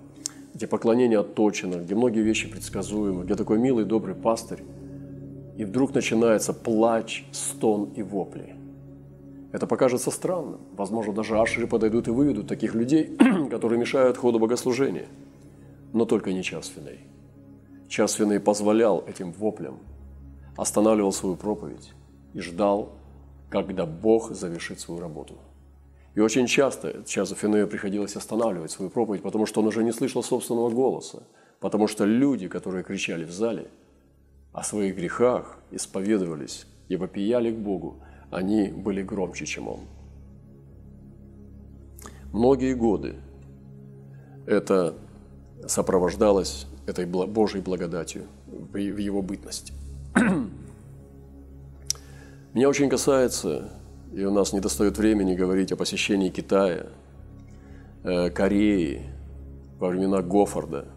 где 0.56 0.66
поклонение 0.66 1.20
отточено, 1.20 1.76
где 1.76 1.94
многие 1.94 2.22
вещи 2.22 2.50
предсказуемы, 2.50 3.24
где 3.24 3.36
такой 3.36 3.60
милый, 3.60 3.86
добрый 3.86 4.16
пастырь, 4.16 4.64
и 5.60 5.66
вдруг 5.66 5.94
начинается 5.94 6.54
плач, 6.54 7.26
стон 7.34 7.92
и 7.94 8.02
вопли. 8.02 8.56
Это 9.52 9.68
покажется 9.68 10.10
странным. 10.10 10.62
Возможно, 10.78 11.12
даже 11.12 11.38
ашеры 11.38 11.68
подойдут 11.68 12.08
и 12.08 12.12
выведут 12.12 12.48
таких 12.48 12.76
людей, 12.76 13.18
которые 13.52 13.78
мешают 13.78 14.16
ходу 14.16 14.40
богослужения. 14.40 15.08
Но 15.92 16.06
только 16.06 16.32
не 16.32 16.44
час 16.44 16.72
Финей. 16.74 17.02
Час 17.90 18.18
вины 18.20 18.40
позволял 18.40 19.04
этим 19.06 19.34
воплям, 19.34 19.80
останавливал 20.56 21.12
свою 21.12 21.36
проповедь 21.36 21.92
и 22.34 22.40
ждал, 22.40 22.94
когда 23.50 23.86
Бог 23.86 24.32
завершит 24.32 24.80
свою 24.80 25.02
работу. 25.02 25.34
И 26.16 26.22
очень 26.22 26.48
часто 26.48 27.04
Финею 27.06 27.68
приходилось 27.68 28.16
останавливать 28.16 28.72
свою 28.72 28.90
проповедь, 28.90 29.24
потому 29.24 29.46
что 29.46 29.60
он 29.60 29.68
уже 29.68 29.84
не 29.84 29.92
слышал 29.92 30.24
собственного 30.24 30.70
голоса, 30.70 31.24
потому 31.60 31.90
что 31.90 32.06
люди, 32.06 32.48
которые 32.48 32.86
кричали 32.86 33.26
в 33.26 33.32
зале 33.32 33.68
о 34.52 34.64
своих 34.64 34.96
грехах, 34.96 35.60
исповедовались 35.72 36.66
и 36.88 36.96
вопияли 36.96 37.52
к 37.52 37.58
Богу, 37.58 38.02
они 38.32 38.68
были 38.68 39.02
громче, 39.02 39.46
чем 39.46 39.68
он. 39.68 39.82
Многие 42.32 42.74
годы 42.76 43.16
это 44.46 44.96
сопровождалось 45.68 46.68
этой 46.86 47.06
Божьей 47.06 47.62
благодатью 47.62 48.28
в 48.48 48.76
его 48.78 49.22
бытности. 49.22 49.74
Меня 52.54 52.70
очень 52.70 52.90
касается, 52.90 53.70
и 54.12 54.24
у 54.24 54.32
нас 54.32 54.54
не 54.54 54.60
достает 54.60 54.98
времени 54.98 55.36
говорить 55.36 55.72
о 55.72 55.76
посещении 55.76 56.30
Китая, 56.30 56.88
э, 58.04 58.30
Кореи 58.32 59.06
во 59.80 59.90
времена 59.90 60.22
Гофорда, 60.22 60.88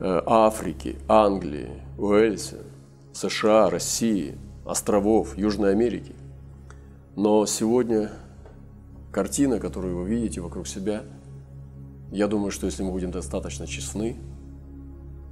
Африки, 0.00 0.98
Англии, 1.08 1.82
Уэльса, 1.96 2.58
США, 3.12 3.70
России, 3.70 4.36
островов, 4.64 5.36
Южной 5.38 5.72
Америки. 5.72 6.14
Но 7.14 7.46
сегодня 7.46 8.10
картина, 9.10 9.58
которую 9.58 9.96
вы 9.96 10.08
видите 10.08 10.40
вокруг 10.40 10.66
себя, 10.66 11.02
я 12.12 12.28
думаю, 12.28 12.50
что 12.50 12.66
если 12.66 12.82
мы 12.82 12.92
будем 12.92 13.10
достаточно 13.10 13.66
честны, 13.66 14.16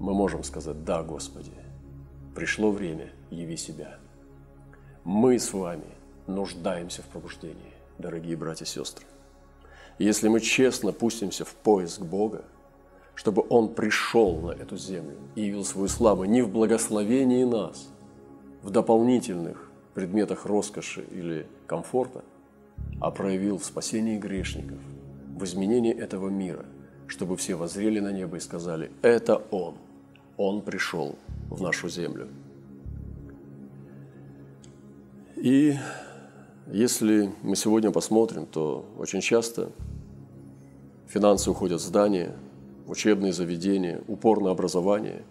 мы 0.00 0.14
можем 0.14 0.42
сказать, 0.44 0.84
да, 0.84 1.02
Господи, 1.02 1.52
пришло 2.34 2.70
время, 2.70 3.12
яви 3.30 3.56
себя. 3.56 3.98
Мы 5.04 5.38
с 5.38 5.52
вами 5.52 5.84
нуждаемся 6.26 7.02
в 7.02 7.06
пробуждении, 7.06 7.74
дорогие 7.98 8.36
братья 8.36 8.64
и 8.64 8.68
сестры. 8.68 9.04
Если 9.98 10.28
мы 10.28 10.40
честно 10.40 10.92
пустимся 10.92 11.44
в 11.44 11.54
поиск 11.54 12.00
Бога, 12.00 12.44
чтобы 13.14 13.44
Он 13.48 13.68
пришел 13.68 14.40
на 14.40 14.50
эту 14.50 14.76
землю 14.76 15.16
и 15.34 15.42
явил 15.42 15.64
свою 15.64 15.88
славу 15.88 16.24
не 16.24 16.42
в 16.42 16.50
благословении 16.50 17.44
нас, 17.44 17.88
в 18.62 18.70
дополнительных 18.70 19.70
предметах 19.94 20.46
роскоши 20.46 21.04
или 21.10 21.46
комфорта, 21.66 22.24
а 23.00 23.10
проявил 23.10 23.58
в 23.58 23.64
спасении 23.64 24.18
грешников, 24.18 24.78
в 25.36 25.44
изменении 25.44 25.92
этого 25.92 26.28
мира, 26.28 26.64
чтобы 27.06 27.36
все 27.36 27.54
воззрели 27.54 28.00
на 28.00 28.12
небо 28.12 28.36
и 28.36 28.40
сказали 28.40 28.90
«Это 29.02 29.36
Он, 29.50 29.74
Он 30.36 30.62
пришел 30.62 31.16
в 31.50 31.60
нашу 31.62 31.88
землю». 31.88 32.28
И 35.36 35.76
если 36.72 37.30
мы 37.42 37.56
сегодня 37.56 37.90
посмотрим, 37.90 38.46
то 38.46 38.86
очень 38.98 39.20
часто 39.20 39.70
финансы 41.06 41.50
уходят 41.50 41.80
в 41.80 41.84
учебные 42.86 43.32
заведения, 43.32 44.02
упор 44.08 44.40
на 44.40 44.50
образование. 44.50 45.24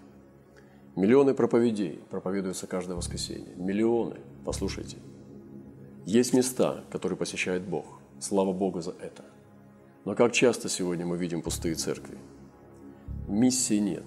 Миллионы 0.95 1.33
проповедей 1.33 1.99
проповедуются 2.09 2.67
каждое 2.67 2.95
воскресенье. 2.95 3.55
Миллионы, 3.55 4.17
послушайте. 4.45 4.97
Есть 6.05 6.33
места, 6.33 6.83
которые 6.91 7.17
посещает 7.17 7.63
Бог. 7.63 7.85
Слава 8.19 8.53
Богу 8.53 8.81
за 8.81 8.91
это. 8.91 9.23
Но 10.05 10.15
как 10.15 10.33
часто 10.33 10.69
сегодня 10.69 11.05
мы 11.05 11.17
видим 11.17 11.41
пустые 11.41 11.75
церкви? 11.75 12.17
Миссии 13.27 13.79
нет. 13.79 14.03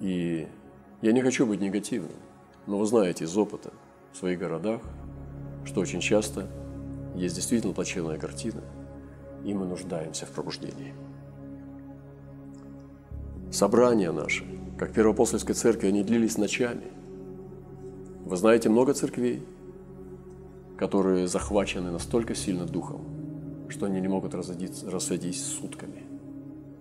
И 0.00 0.48
я 1.02 1.12
не 1.12 1.20
хочу 1.20 1.46
быть 1.46 1.60
негативным, 1.60 2.16
но 2.66 2.78
вы 2.78 2.86
знаете 2.86 3.24
из 3.24 3.36
опыта 3.36 3.72
в 4.12 4.16
своих 4.16 4.38
городах, 4.38 4.80
что 5.64 5.80
очень 5.80 6.00
часто 6.00 6.48
есть 7.14 7.34
действительно 7.34 7.74
плачевная 7.74 8.18
картина, 8.18 8.62
и 9.44 9.52
мы 9.52 9.66
нуждаемся 9.66 10.26
в 10.26 10.30
пробуждении. 10.30 10.94
Собрания 13.50 14.10
наши, 14.10 14.44
как 14.76 14.92
Первоапостольской 14.92 15.54
церкви, 15.54 15.88
они 15.88 16.02
длились 16.02 16.36
ночами. 16.36 16.82
Вы 18.24 18.36
знаете 18.36 18.68
много 18.68 18.92
церквей, 18.92 19.42
которые 20.76 21.28
захвачены 21.28 21.90
настолько 21.90 22.34
сильно 22.34 22.66
духом, 22.66 23.02
что 23.68 23.86
они 23.86 24.00
не 24.00 24.08
могут 24.08 24.34
рассадить 24.34 25.40
сутками 25.40 26.02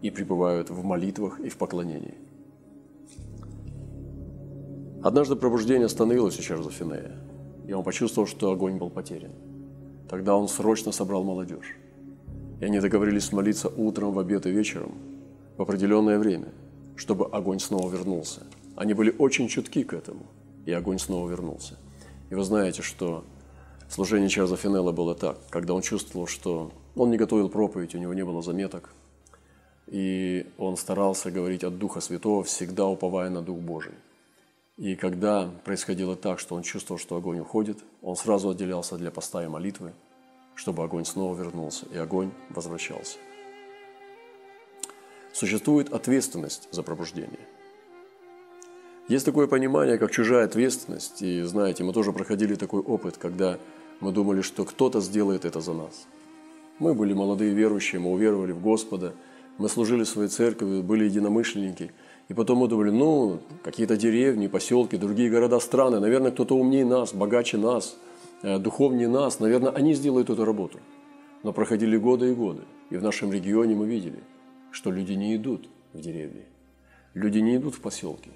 и 0.02 0.10
пребывают 0.10 0.72
в 0.72 0.84
молитвах 0.84 1.40
и 1.40 1.50
в 1.50 1.58
поклонении. 1.58 2.16
Однажды 5.04 5.36
пробуждение 5.36 5.86
остановилось 5.86 6.40
у 6.40 6.42
Чарльза 6.42 6.72
Финея, 6.72 7.16
и 7.68 7.74
он 7.74 7.84
почувствовал, 7.84 8.28
что 8.28 8.52
огонь 8.52 8.78
был 8.78 8.90
потерян. 8.90 9.32
Тогда 10.10 10.36
он 10.36 10.48
срочно 10.48 10.92
собрал 10.92 11.24
молодежь. 11.24 11.78
И 12.60 12.66
они 12.66 12.80
договорились 12.80 13.32
молиться 13.32 13.70
утром, 13.70 14.14
в 14.14 14.20
обед 14.20 14.48
и 14.48 14.52
вечером 14.52 14.94
в 15.58 15.62
определенное 15.62 16.18
время, 16.18 16.50
чтобы 16.96 17.28
огонь 17.28 17.60
снова 17.60 17.92
вернулся. 17.92 18.44
Они 18.76 18.94
были 18.94 19.16
очень 19.18 19.48
чутки 19.48 19.84
к 19.84 19.94
этому, 19.94 20.26
и 20.66 20.72
огонь 20.72 21.00
снова 21.00 21.30
вернулся. 21.30 21.78
И 22.30 22.36
вы 22.36 22.44
знаете, 22.44 22.82
что 22.82 23.24
служение 23.90 24.30
Чарльза 24.30 24.58
Финелла 24.58 24.92
было 24.92 25.16
так, 25.16 25.38
когда 25.50 25.74
он 25.74 25.82
чувствовал, 25.82 26.28
что 26.28 26.72
он 26.96 27.12
не 27.12 27.18
готовил 27.18 27.50
проповедь, 27.50 27.96
у 27.96 28.00
него 28.00 28.14
не 28.14 28.26
было 28.26 28.42
заметок, 28.42 28.94
и 29.88 30.48
он 30.58 30.78
старался 30.78 31.32
говорить 31.32 31.64
от 31.64 31.78
Духа 31.78 32.02
Святого, 32.02 32.44
всегда 32.44 32.88
уповая 32.88 33.30
на 33.30 33.42
Дух 33.42 33.60
Божий. 33.60 33.94
И 34.78 34.96
когда 34.96 35.50
происходило 35.64 36.16
так, 36.16 36.40
что 36.40 36.56
он 36.56 36.64
чувствовал, 36.64 37.00
что 37.00 37.16
огонь 37.16 37.40
уходит, 37.40 37.78
он 38.02 38.16
сразу 38.18 38.50
отделялся 38.50 38.98
для 38.98 39.12
поста 39.12 39.44
и 39.44 39.48
молитвы, 39.48 39.94
чтобы 40.54 40.84
огонь 40.84 41.06
снова 41.06 41.36
вернулся, 41.36 41.86
и 41.94 41.98
огонь 41.98 42.32
возвращался. 42.50 43.18
Существует 45.36 45.92
ответственность 45.94 46.70
за 46.72 46.82
пробуждение. 46.82 47.46
Есть 49.10 49.26
такое 49.26 49.48
понимание, 49.48 49.98
как 49.98 50.12
чужая 50.12 50.46
ответственность, 50.46 51.22
и 51.22 51.42
знаете, 51.42 51.84
мы 51.84 51.94
тоже 51.94 52.12
проходили 52.14 52.56
такой 52.56 52.82
опыт, 52.82 53.18
когда 53.18 53.60
мы 54.00 54.12
думали, 54.12 54.42
что 54.42 54.66
кто-то 54.66 55.02
сделает 55.02 55.46
это 55.46 55.60
за 55.60 55.74
нас. 55.74 56.08
Мы 56.80 56.94
были 56.94 57.14
молодые 57.14 57.54
верующие, 57.54 58.00
мы 58.00 58.12
уверовали 58.12 58.54
в 58.54 58.62
Господа, 58.62 59.14
мы 59.58 59.70
служили 59.70 60.06
в 60.06 60.08
своей 60.08 60.30
церкви, 60.30 60.82
были 60.82 61.04
единомышленники– 61.04 61.92
и 62.28 62.34
потом 62.34 62.60
мы 62.60 62.68
думали, 62.68 62.90
ну, 62.90 63.40
какие-то 63.64 63.98
деревни, 63.98 64.48
поселки, 64.48 64.98
другие 64.98 65.30
города, 65.30 65.60
страны, 65.60 66.00
наверное, 66.00 66.32
кто-то 66.32 66.56
умнее 66.56 66.86
нас, 66.86 67.14
богаче 67.14 67.58
нас, 67.58 67.98
э, 68.42 68.58
духовнее 68.58 69.08
нас, 69.08 69.40
наверное, 69.40 69.72
они 69.72 69.94
сделают 69.94 70.30
эту 70.30 70.44
работу. 70.44 70.80
Но 71.44 71.54
проходили 71.54 71.98
годы 71.98 72.32
и 72.32 72.34
годы, 72.34 72.64
и 72.90 72.98
в 72.98 73.04
нашем 73.04 73.32
регионе 73.32 73.76
мы 73.76 73.86
видели, 73.86 74.20
что 74.76 74.92
люди 74.92 75.14
не 75.14 75.36
идут 75.36 75.70
в 75.94 76.02
деревни, 76.02 76.44
люди 77.14 77.40
не 77.40 77.56
идут 77.56 77.76
в 77.76 77.82
поселки, 77.82 78.32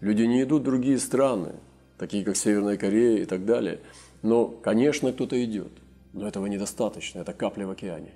люди 0.00 0.22
не 0.22 0.42
идут 0.42 0.62
в 0.62 0.64
другие 0.64 0.98
страны, 0.98 1.52
такие 1.96 2.24
как 2.24 2.36
Северная 2.36 2.76
Корея 2.76 3.22
и 3.22 3.24
так 3.24 3.46
далее. 3.46 3.78
Но, 4.22 4.48
конечно, 4.48 5.12
кто-то 5.12 5.42
идет, 5.44 5.72
но 6.12 6.26
этого 6.26 6.46
недостаточно, 6.46 7.20
это 7.20 7.32
капля 7.32 7.66
в 7.66 7.70
океане. 7.70 8.12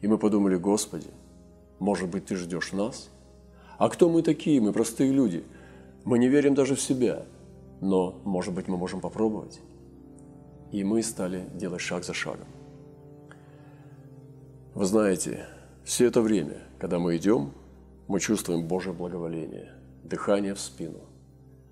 И 0.00 0.06
мы 0.06 0.16
подумали, 0.16 0.56
Господи, 0.56 1.10
может 1.80 2.08
быть, 2.08 2.26
Ты 2.26 2.36
ждешь 2.36 2.72
нас– 2.72 3.10
а 3.78 3.88
кто 3.88 4.08
мы 4.08 4.22
такие? 4.22 4.60
Мы 4.60 4.72
простые 4.72 5.12
люди. 5.12 5.44
Мы 6.04 6.18
не 6.18 6.28
верим 6.28 6.54
даже 6.54 6.74
в 6.74 6.80
себя. 6.80 7.24
Но, 7.80 8.18
может 8.24 8.54
быть, 8.54 8.68
мы 8.68 8.76
можем 8.76 9.00
попробовать. 9.00 9.60
И 10.72 10.82
мы 10.82 11.02
стали 11.02 11.44
делать 11.54 11.82
шаг 11.82 12.04
за 12.04 12.14
шагом. 12.14 12.46
Вы 14.74 14.84
знаете, 14.84 15.46
все 15.86 16.06
это 16.06 16.20
время, 16.20 16.62
когда 16.78 16.98
мы 16.98 17.16
идем, 17.16 17.54
мы 18.08 18.20
чувствуем 18.20 18.68
Божье 18.68 18.92
благоволение, 18.92 19.72
дыхание 20.04 20.54
в 20.54 20.60
спину, 20.60 21.00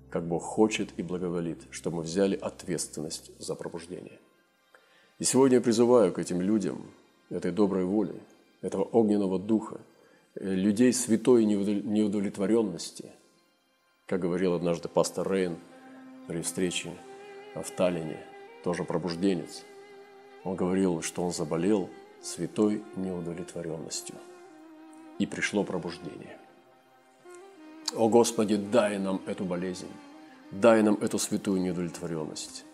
как 0.09 0.27
Бог 0.27 0.41
хочет 0.41 0.89
и 0.97 1.03
благоволит, 1.03 1.67
чтобы 1.69 1.97
мы 1.97 2.03
взяли 2.03 2.35
ответственность 2.35 3.31
за 3.37 3.53
пробуждение. 3.53 4.19
И 5.19 5.23
сегодня 5.23 5.57
я 5.57 5.61
призываю 5.61 6.11
к 6.11 6.17
этим 6.17 6.41
людям, 6.41 6.89
этой 7.29 7.51
доброй 7.51 7.85
воли, 7.85 8.15
этого 8.63 8.81
огненного 8.81 9.37
духа– 9.37 9.79
людей 10.35 10.91
святой 10.91 11.45
неудовлетворенности, 11.45 13.11
как 14.05 14.21
говорил 14.21 14.53
однажды 14.53 14.89
пастор 14.89 15.31
Рейн 15.31 15.57
при 16.27 16.41
встрече 16.41 16.91
в 17.55 17.69
Таллине, 17.71 18.19
тоже 18.63 18.83
пробужденец. 18.83 19.63
Он 20.43 20.55
говорил, 20.55 21.01
что 21.01 21.23
он 21.23 21.31
заболел 21.31 21.89
святой 22.25 22.83
неудовлетворенностью. 22.95 24.15
И 25.19 25.25
пришло 25.25 25.63
пробуждение. 25.63 26.37
О 27.95 28.09
Господи, 28.09 28.57
дай 28.57 28.97
нам 28.97 29.21
эту 29.25 29.45
болезнь, 29.45 29.91
дай 30.51 30.83
нам 30.83 30.95
эту 30.95 31.19
святую 31.19 31.61
неудовлетворенность. 31.61 32.65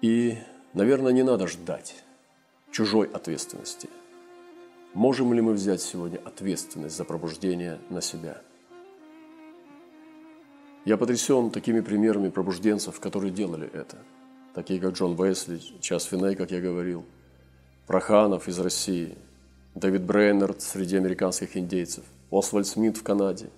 И, 0.00 0.38
наверное, 0.74 1.12
не 1.12 1.22
надо 1.22 1.46
ждать 1.46 2.04
чужой 2.70 3.08
ответственности– 3.08 3.88
Можем 4.94 5.34
ли 5.34 5.40
мы 5.40 5.52
взять 5.52 5.82
сегодня 5.82 6.18
ответственность 6.24 6.96
за 6.96 7.04
пробуждение 7.04 7.78
на 7.90 8.00
себя? 8.00 8.40
Я 10.84 10.96
потрясен 10.96 11.50
такими 11.50 11.80
примерами 11.80 12.30
пробужденцев, 12.30 12.98
которые 12.98 13.30
делали 13.30 13.70
это. 13.72 13.98
Такие, 14.54 14.80
как 14.80 14.94
Джон 14.94 15.14
Весли, 15.14 15.60
Час 15.80 16.04
Финей, 16.04 16.34
как 16.34 16.50
я 16.50 16.60
говорил, 16.60 17.04
Проханов 17.88 18.46
из 18.46 18.60
России, 18.60 19.18
Дэвид 19.74 20.04
Брейнард 20.04 20.62
среди 20.62 20.96
американских 20.96 21.56
индейцев, 21.56 22.04
Освальд 22.30 22.68
Смит 22.68 22.96
в 22.96 23.02
Канаде, 23.02 23.50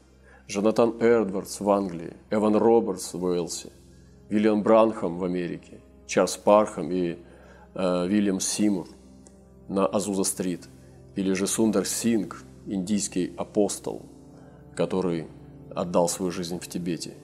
Джонатан 0.48 0.98
Эдвардс 1.00 1.60
в 1.60 1.68
Англии, 1.68 2.14
Эван 2.30 2.56
Робертс 2.56 3.12
в 3.12 3.22
Уэльсе, 3.22 3.70
Вильям 4.30 4.62
Бранхам 4.62 5.18
в 5.18 5.24
Америке, 5.24 5.80
Чарльз 6.06 6.38
Пархам 6.38 6.90
и 6.90 7.18
э, 7.74 8.06
Вильям 8.08 8.40
Симур 8.40 8.88
на 9.68 9.84
Азуза-стрит– 9.84 10.66
или 11.16 11.32
же 11.32 11.46
Сундар 11.46 11.84
Синг, 11.84 12.44
индийский 12.66 13.32
апостол, 13.36 14.02
который 14.74 15.26
отдал 15.74 16.08
свою 16.08 16.30
жизнь 16.30 16.58
в 16.58 16.68
Тибете. 16.68 17.14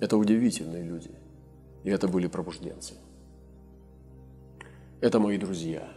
Это 0.00 0.16
удивительные 0.16 0.82
люди, 0.82 1.10
и 1.84 1.90
это 1.90 2.08
были 2.08 2.26
пробужденцы. 2.26 2.94
Это 5.00 5.18
мои 5.20 5.38
друзья, 5.38 5.88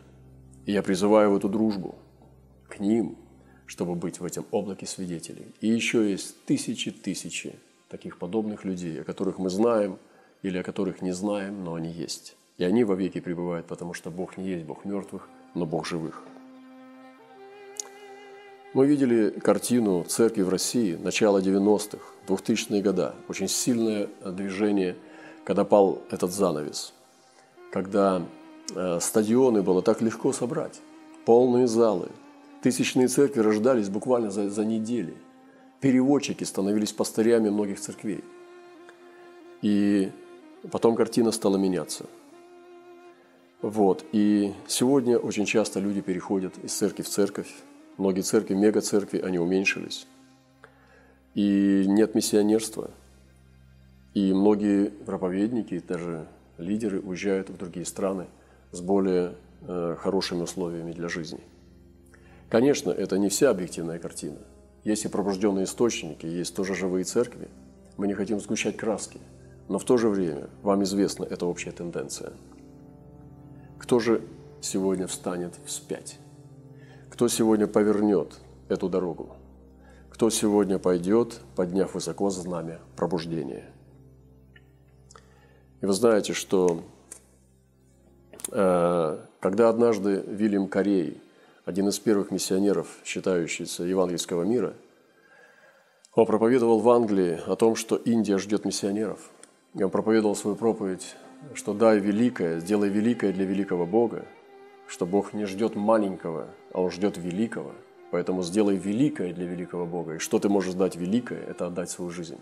и 0.69 0.71
я 0.71 0.83
призываю 0.83 1.31
в 1.31 1.37
эту 1.37 1.49
дружбу 1.49 1.95
к 2.67 2.79
ним, 2.79 3.17
чтобы 3.65 3.95
быть 3.95 4.19
в 4.19 4.23
этом 4.23 4.45
облаке 4.51 4.85
свидетелей. 4.85 5.47
И 5.61 5.67
еще 5.67 6.07
есть 6.07 6.45
тысячи-тысячи 6.45 7.55
таких 7.89 8.19
подобных 8.19 8.65
людей, 8.65 9.01
о 9.01 9.03
которых 9.03 9.39
мы 9.39 9.49
знаем 9.49 9.97
или 10.43 10.59
о 10.59 10.63
которых 10.63 11.01
не 11.01 11.11
знаем, 11.11 11.63
но 11.63 11.73
они 11.73 11.89
есть. 11.89 12.35
И 12.59 12.63
они 12.63 12.83
вовеки 12.83 13.19
пребывают, 13.19 13.65
потому 13.65 13.95
что 13.95 14.11
Бог 14.11 14.37
не 14.37 14.47
есть 14.47 14.63
Бог 14.63 14.85
мертвых, 14.85 15.27
но 15.55 15.65
Бог 15.65 15.87
живых. 15.87 16.21
Мы 18.75 18.85
видели 18.85 19.31
картину 19.31 20.03
церкви 20.03 20.43
в 20.43 20.49
России 20.49 20.93
начала 20.93 21.41
90-х, 21.41 21.97
2000-е 22.27 22.83
годы. 22.83 23.13
Очень 23.27 23.47
сильное 23.47 24.07
движение, 24.23 24.95
когда 25.45 25.65
пал 25.65 26.03
этот 26.11 26.31
занавес. 26.31 26.93
Когда 27.71 28.21
стадионы 28.99 29.61
было 29.61 29.81
так 29.81 30.01
легко 30.01 30.33
собрать, 30.33 30.81
полные 31.25 31.67
залы. 31.67 32.09
Тысячные 32.61 33.07
церкви 33.07 33.41
рождались 33.41 33.89
буквально 33.89 34.31
за, 34.31 34.49
за 34.49 34.65
недели. 34.65 35.13
Переводчики 35.79 36.43
становились 36.43 36.91
пастырями 36.91 37.49
многих 37.49 37.79
церквей. 37.79 38.23
И 39.61 40.11
потом 40.71 40.95
картина 40.95 41.31
стала 41.31 41.57
меняться. 41.57 42.05
Вот. 43.61 44.05
И 44.11 44.53
сегодня 44.67 45.17
очень 45.17 45.45
часто 45.45 45.79
люди 45.79 46.01
переходят 46.01 46.57
из 46.63 46.73
церкви 46.73 47.03
в 47.03 47.09
церковь, 47.09 47.47
Многие 47.99 48.21
церкви, 48.21 48.53
мега-церкви, 48.53 49.19
они 49.19 49.39
уменьшились. 49.39 50.07
И 51.35 51.83
нет 51.85 52.15
миссионерства. 52.15 52.91
И 54.13 54.31
многие 54.31 54.85
проповедники, 54.89 55.79
даже 55.85 56.25
лидеры 56.57 57.01
уезжают 57.01 57.49
в 57.49 57.57
другие 57.57 57.85
страны 57.85 58.27
с 58.71 58.81
более 58.81 59.35
э, 59.61 59.95
хорошими 59.99 60.41
условиями 60.41 60.91
для 60.91 61.09
жизни. 61.09 61.41
Конечно, 62.49 62.91
это 62.91 63.17
не 63.17 63.29
вся 63.29 63.49
объективная 63.49 63.99
картина. 63.99 64.39
Есть 64.83 65.05
и 65.05 65.07
пробужденные 65.07 65.65
источники, 65.65 66.25
есть 66.25 66.55
тоже 66.55 66.73
живые 66.73 67.03
церкви. 67.03 67.47
Мы 67.97 68.07
не 68.07 68.13
хотим 68.13 68.39
сгущать 68.39 68.77
краски. 68.77 69.19
Но 69.67 69.77
в 69.77 69.83
то 69.83 69.97
же 69.97 70.09
время, 70.09 70.49
вам 70.63 70.83
известно, 70.83 71.25
это 71.25 71.45
общая 71.45 71.71
тенденция. 71.71 72.33
Кто 73.77 73.99
же 73.99 74.21
сегодня 74.61 75.05
встанет 75.05 75.53
вспять? 75.65 76.17
Кто 77.09 77.27
сегодня 77.27 77.67
повернет 77.67 78.39
эту 78.67 78.89
дорогу? 78.89 79.35
Кто 80.09 80.29
сегодня 80.29 80.79
пойдет, 80.79 81.39
подняв 81.55 81.93
высоко 81.93 82.29
знамя 82.29 82.79
пробуждения? 82.95 83.65
И 85.81 85.85
вы 85.85 85.93
знаете, 85.93 86.33
что 86.33 86.83
когда 88.51 89.69
однажды 89.69 90.23
Вильям 90.27 90.67
Корей, 90.67 91.21
один 91.65 91.87
из 91.89 91.99
первых 91.99 92.31
миссионеров, 92.31 92.87
считающийся 93.03 93.83
евангельского 93.83 94.43
мира, 94.43 94.73
он 96.15 96.25
проповедовал 96.25 96.79
в 96.79 96.89
Англии 96.89 97.39
о 97.45 97.55
том, 97.55 97.75
что 97.75 97.95
Индия 97.95 98.37
ждет 98.37 98.65
миссионеров. 98.65 99.19
И 99.75 99.83
он 99.83 99.91
проповедовал 99.91 100.35
свою 100.35 100.55
проповедь, 100.55 101.15
что 101.53 101.73
дай 101.73 101.99
великое, 101.99 102.59
сделай 102.59 102.89
великое 102.89 103.31
для 103.31 103.45
великого 103.45 103.85
Бога– 103.85 104.25
что 104.89 105.05
Бог 105.05 105.33
не 105.33 105.45
ждет 105.45 105.75
маленького, 105.75 106.47
а 106.73 106.81
Он 106.81 106.89
ждет 106.89 107.17
великого. 107.17 107.73
Поэтому 108.11 108.41
сделай 108.41 108.75
великое 108.75 109.33
для 109.33 109.45
великого 109.45 109.85
Бога. 109.85 110.15
И 110.15 110.17
что 110.17 110.39
ты 110.39 110.49
можешь 110.49 110.73
дать 110.73 110.95
великое, 110.95 111.39
это 111.43 111.67
отдать 111.67 111.91
свою 111.91 112.09
жизнь. 112.09 112.39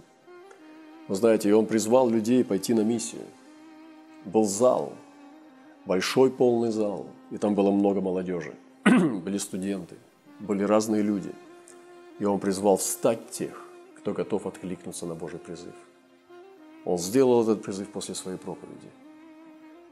Вы 1.10 1.16
знаете, 1.16 1.50
и 1.50 1.52
Он 1.52 1.66
призвал 1.66 2.10
людей 2.10 2.46
пойти 2.46 2.74
на 2.74 2.82
миссию. 2.82 3.24
Был 4.24 4.46
зал, 4.46 4.94
большой 5.88 6.30
полный 6.30 6.72
зал, 6.72 7.08
и 7.32 7.38
там 7.38 7.56
было 7.56 7.72
много 7.72 8.02
молодежи. 8.02 8.54
Были 8.86 9.38
студенты, 9.38 9.96
были 10.40 10.64
разные 10.64 11.02
люди. 11.02 11.32
И 12.20 12.26
Он 12.26 12.40
призвал 12.40 12.78
встать 12.78 13.30
тех, 13.32 13.66
кто 13.98 14.14
готов 14.14 14.46
откликнуться 14.46 15.06
на 15.06 15.16
Божий 15.16 15.40
призыв. 15.40 15.74
Он 16.86 16.98
сделал 16.98 17.44
этот 17.44 17.64
призыв 17.64 17.90
после 17.90 18.16
своей 18.16 18.38
проповеди. 18.38 18.90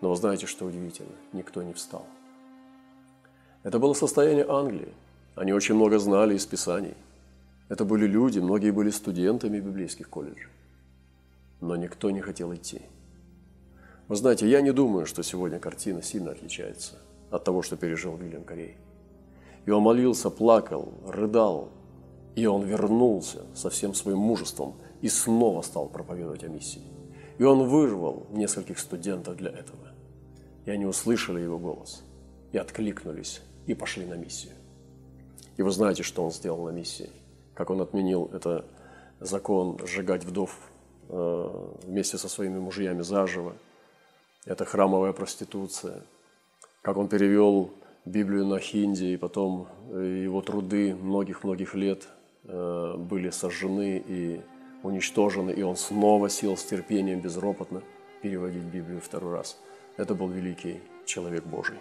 Но 0.01 0.09
вы 0.09 0.15
знаете, 0.15 0.45
что 0.45 0.65
удивительно? 0.65 1.15
Никто 1.33 1.63
не 1.63 1.73
встал. 1.73 2.05
Это 3.63 3.79
было 3.79 3.93
состояние 3.93 4.45
Англии. 4.47 4.93
Они 5.35 5.53
очень 5.53 5.75
много 5.75 5.99
знали 5.99 6.35
из 6.35 6.45
Писаний. 6.45 6.95
Это 7.69 7.83
были 7.85 8.05
люди, 8.05 8.39
многие 8.39 8.71
были 8.71 8.91
студентами 8.91 9.59
библейских 9.59 10.09
колледжей. 10.09 10.51
Но 11.61 11.75
никто 11.75 12.11
не 12.11 12.21
хотел 12.21 12.53
идти. 12.53 12.81
Вы 14.07 14.15
знаете, 14.15 14.47
я 14.47 14.61
не 14.61 14.71
думаю, 14.71 15.05
что 15.05 15.23
сегодня 15.23 15.59
картина 15.59 16.01
сильно 16.01 16.31
отличается 16.31 16.99
от 17.31 17.43
того, 17.43 17.61
что 17.61 17.75
пережил 17.75 18.15
Вильям 18.15 18.43
Корей. 18.43 18.77
И 19.65 19.71
он 19.71 19.81
молился, 19.81 20.29
плакал, 20.29 20.93
рыдал, 21.07 21.69
и 22.35 22.45
он 22.45 22.63
вернулся 22.63 23.43
со 23.55 23.69
всем 23.69 23.93
своим 23.93 24.19
мужеством 24.19 24.75
и 25.01 25.09
снова 25.09 25.61
стал 25.61 25.87
проповедовать 25.87 26.43
о 26.43 26.47
миссии. 26.47 26.83
И 27.39 27.43
он 27.43 27.67
вырвал 27.67 28.27
нескольких 28.31 28.79
студентов 28.79 29.37
для 29.37 29.49
этого. 29.49 29.87
И 30.65 30.71
они 30.71 30.85
услышали 30.85 31.41
его 31.41 31.57
голос 31.57 32.03
и 32.51 32.57
откликнулись 32.57 33.41
и 33.65 33.73
пошли 33.73 34.05
на 34.05 34.13
миссию. 34.13 34.53
И 35.57 35.63
вы 35.63 35.71
знаете, 35.71 36.03
что 36.03 36.23
он 36.23 36.31
сделал 36.31 36.65
на 36.65 36.69
миссии. 36.69 37.09
Как 37.53 37.69
он 37.69 37.81
отменил 37.81 38.29
это 38.33 38.65
закон 39.19 39.79
сжигать 39.85 40.23
вдов 40.25 40.57
э, 41.09 41.67
вместе 41.83 42.17
со 42.17 42.27
своими 42.27 42.59
мужьями 42.59 43.01
заживо. 43.01 43.55
Это 44.45 44.63
храмовая 44.63 45.11
проституция. 45.11 46.03
Как 46.83 46.97
он 46.97 47.07
перевел 47.07 47.71
Библию 48.05 48.45
на 48.45 48.59
хинди, 48.59 49.05
и 49.05 49.17
потом 49.17 49.67
э, 49.89 50.21
его 50.23 50.41
труды 50.41 50.93
многих-многих 50.93 51.73
лет 51.73 52.07
э, 52.43 52.95
были 52.95 53.31
сожжены 53.31 54.03
и 54.07 54.41
уничтожены, 54.83 55.49
и 55.49 55.63
он 55.63 55.75
снова 55.75 56.29
сел 56.29 56.55
с 56.55 56.63
терпением 56.63 57.21
безропотно 57.21 57.81
переводить 58.21 58.65
Библию 58.65 59.01
второй 59.01 59.33
раз. 59.33 59.57
Это 59.97 60.13
был 60.13 60.27
великий 60.27 60.79
человек 61.05 61.43
Божий. 61.43 61.79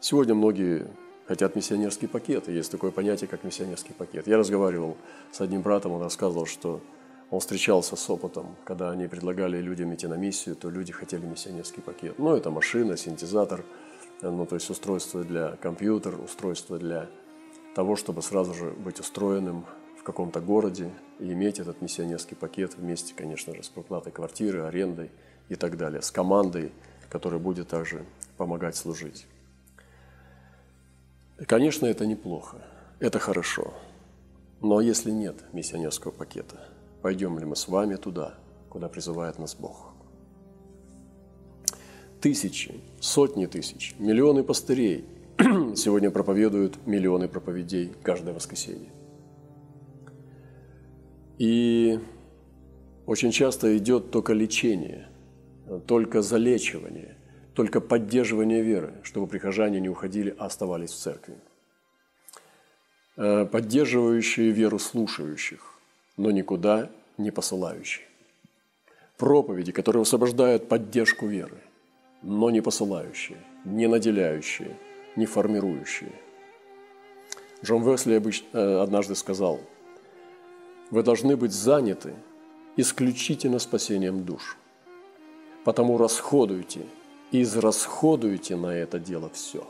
Сегодня 0.00 0.34
многие 0.34 0.86
хотят 1.26 1.56
миссионерский 1.56 2.06
пакет, 2.06 2.48
есть 2.48 2.70
такое 2.70 2.90
понятие, 2.90 3.28
как 3.28 3.44
миссионерский 3.44 3.94
пакет. 3.94 4.26
Я 4.26 4.36
разговаривал 4.36 4.98
с 5.32 5.40
одним 5.40 5.62
братом, 5.62 5.92
он 5.92 6.02
рассказывал, 6.02 6.44
что 6.44 6.82
он 7.30 7.40
встречался 7.40 7.96
с 7.96 8.08
опытом, 8.10 8.56
когда 8.64 8.90
они 8.90 9.06
предлагали 9.06 9.58
людям 9.60 9.94
идти 9.94 10.06
на 10.06 10.14
миссию, 10.14 10.56
то 10.56 10.70
люди 10.70 10.92
хотели 10.92 11.26
миссионерский 11.26 11.82
пакет. 11.82 12.18
Ну, 12.18 12.34
это 12.34 12.50
машина, 12.50 12.96
синтезатор, 12.96 13.64
ну, 14.22 14.46
то 14.46 14.54
есть 14.54 14.70
устройство 14.70 15.22
для 15.22 15.56
компьютера, 15.56 16.16
устройство 16.16 16.78
для 16.78 17.08
того, 17.74 17.96
чтобы 17.96 18.22
сразу 18.22 18.54
же 18.54 18.70
быть 18.70 18.98
устроенным 18.98 19.66
в 19.98 20.02
каком-то 20.02 20.40
городе 20.40 20.90
и 21.18 21.32
иметь 21.32 21.58
этот 21.58 21.82
миссионерский 21.82 22.34
пакет 22.34 22.76
вместе, 22.76 23.12
конечно 23.14 23.54
же, 23.54 23.62
с 23.62 23.68
проплатой 23.68 24.10
квартиры, 24.10 24.62
арендой 24.62 25.10
и 25.50 25.54
так 25.54 25.76
далее, 25.76 26.00
с 26.00 26.10
командой, 26.10 26.72
которая 27.10 27.38
будет 27.38 27.68
также 27.68 28.06
помогать 28.38 28.74
служить. 28.74 29.26
Конечно, 31.46 31.86
это 31.86 32.06
неплохо, 32.06 32.56
это 33.00 33.18
хорошо. 33.18 33.74
Но 34.60 34.80
если 34.80 35.10
нет 35.10 35.44
миссионерского 35.52 36.10
пакета, 36.10 36.60
пойдем 37.02 37.38
ли 37.38 37.44
мы 37.44 37.56
с 37.56 37.68
вами 37.68 37.96
туда, 37.96 38.34
куда 38.68 38.88
призывает 38.88 39.38
нас 39.38 39.54
Бог? 39.54 39.92
Тысячи, 42.20 42.74
сотни 43.00 43.46
тысяч, 43.46 43.94
миллионы 43.98 44.42
пастырей 44.42 45.04
сегодня 45.76 46.10
проповедуют 46.10 46.84
миллионы 46.86 47.28
проповедей 47.28 47.92
каждое 48.02 48.34
воскресенье. 48.34 48.90
И 51.38 52.00
очень 53.06 53.30
часто 53.30 53.78
идет 53.78 54.10
только 54.10 54.32
лечение, 54.32 55.08
только 55.86 56.22
залечивание, 56.22 57.16
только 57.54 57.80
поддерживание 57.80 58.62
веры, 58.62 58.94
чтобы 59.04 59.28
прихожане 59.28 59.80
не 59.80 59.88
уходили, 59.88 60.34
а 60.38 60.46
оставались 60.46 60.90
в 60.90 60.96
церкви. 60.96 61.36
Э, 63.16 63.46
поддерживающие 63.46 64.50
веру 64.50 64.78
слушающих, 64.78 65.77
но 66.18 66.30
никуда 66.30 66.90
не 67.16 67.30
посылающие. 67.30 68.04
Проповеди, 69.16 69.72
которые 69.72 70.02
освобождают 70.02 70.68
поддержку 70.68 71.26
веры, 71.26 71.58
но 72.22 72.50
не 72.50 72.60
посылающие, 72.60 73.38
не 73.64 73.86
наделяющие, 73.86 74.76
не 75.16 75.24
формирующие. 75.24 76.12
Джон 77.64 77.82
Весли 77.82 78.22
э, 78.52 78.82
однажды 78.82 79.14
сказал, 79.14 79.58
«Вы 80.90 81.02
должны 81.02 81.36
быть 81.36 81.52
заняты 81.52 82.14
исключительно 82.76 83.58
спасением 83.58 84.24
душ, 84.24 84.58
потому 85.64 85.96
расходуйте– 85.96 86.82
израсходуйте 87.32 88.56
на 88.56 88.74
это 88.74 88.98
дело 88.98 89.30
все. 89.30 89.66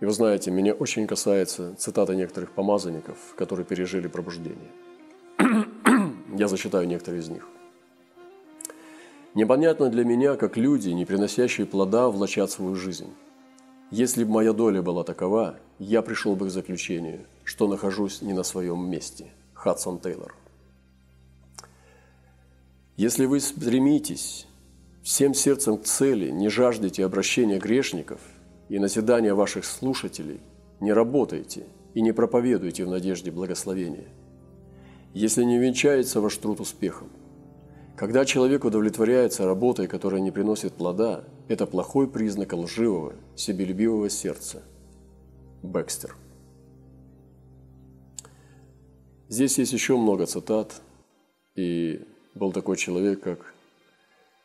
И 0.00 0.04
вы 0.04 0.12
знаете, 0.12 0.50
меня 0.50 0.74
очень 0.74 1.06
касается 1.06 1.74
цитата 1.76 2.14
некоторых 2.14 2.52
помазанников, 2.52 3.16
которые 3.36 3.64
пережили 3.64 4.08
пробуждение. 4.08 4.70
Я 6.36 6.48
зачитаю 6.48 6.86
некоторые 6.86 7.22
из 7.22 7.28
них. 7.28 7.48
Непонятно 9.34 9.88
для 9.88 10.04
меня, 10.04 10.36
как 10.36 10.56
люди, 10.56 10.90
не 10.90 11.04
приносящие 11.04 11.66
плода, 11.66 12.08
влачат 12.08 12.50
свою 12.50 12.74
жизнь. 12.74 13.12
Если 13.90 14.24
бы 14.24 14.32
моя 14.32 14.52
доля 14.52 14.82
была 14.82 15.04
такова, 15.04 15.58
я 15.78 16.02
пришел 16.02 16.34
бы 16.34 16.46
к 16.46 16.50
заключению, 16.50 17.26
что 17.44 17.68
нахожусь 17.68 18.20
не 18.22 18.32
на 18.32 18.42
своем 18.42 18.90
месте. 18.90 19.30
Хадсон 19.54 20.00
Тейлор. 20.00 20.34
Если 22.96 23.26
вы 23.26 23.40
стремитесь 23.40 24.46
всем 25.02 25.34
сердцем 25.34 25.78
к 25.78 25.84
цели, 25.84 26.30
не 26.30 26.48
жаждете 26.48 27.04
обращения 27.04 27.58
грешников 27.58 28.20
и 28.68 28.78
назидания 28.78 29.34
ваших 29.34 29.64
слушателей, 29.64 30.40
не 30.80 30.92
работайте 30.92 31.64
и 31.94 32.00
не 32.00 32.12
проповедуйте 32.12 32.84
в 32.84 32.90
надежде 32.90 33.30
благословения. 33.30 34.08
Если 35.14 35.44
не 35.44 35.58
венчается 35.58 36.20
ваш 36.20 36.36
труд 36.36 36.60
успехом, 36.60 37.08
когда 37.96 38.26
человек 38.26 38.64
удовлетворяется 38.64 39.46
работой, 39.46 39.86
которая 39.86 40.20
не 40.20 40.30
приносит 40.30 40.74
плода, 40.74 41.24
это 41.48 41.66
плохой 41.66 42.08
признак 42.08 42.52
лживого, 42.52 43.14
себелюбивого 43.34 44.10
сердца. 44.10 44.62
Бекстер. 45.62 46.14
Здесь 49.28 49.58
есть 49.58 49.72
еще 49.72 49.96
много 49.96 50.26
цитат, 50.26 50.82
и 51.54 52.06
был 52.34 52.52
такой 52.52 52.76
человек, 52.76 53.20
как 53.20 53.54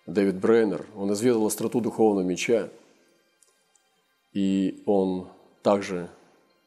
Дэвид 0.08 0.40
Брейнер, 0.40 0.86
он 0.96 1.12
изведал 1.14 1.46
остроту 1.46 1.82
духовного 1.82 2.26
меча, 2.26 2.70
и 4.34 4.82
он 4.86 5.28
также 5.62 6.10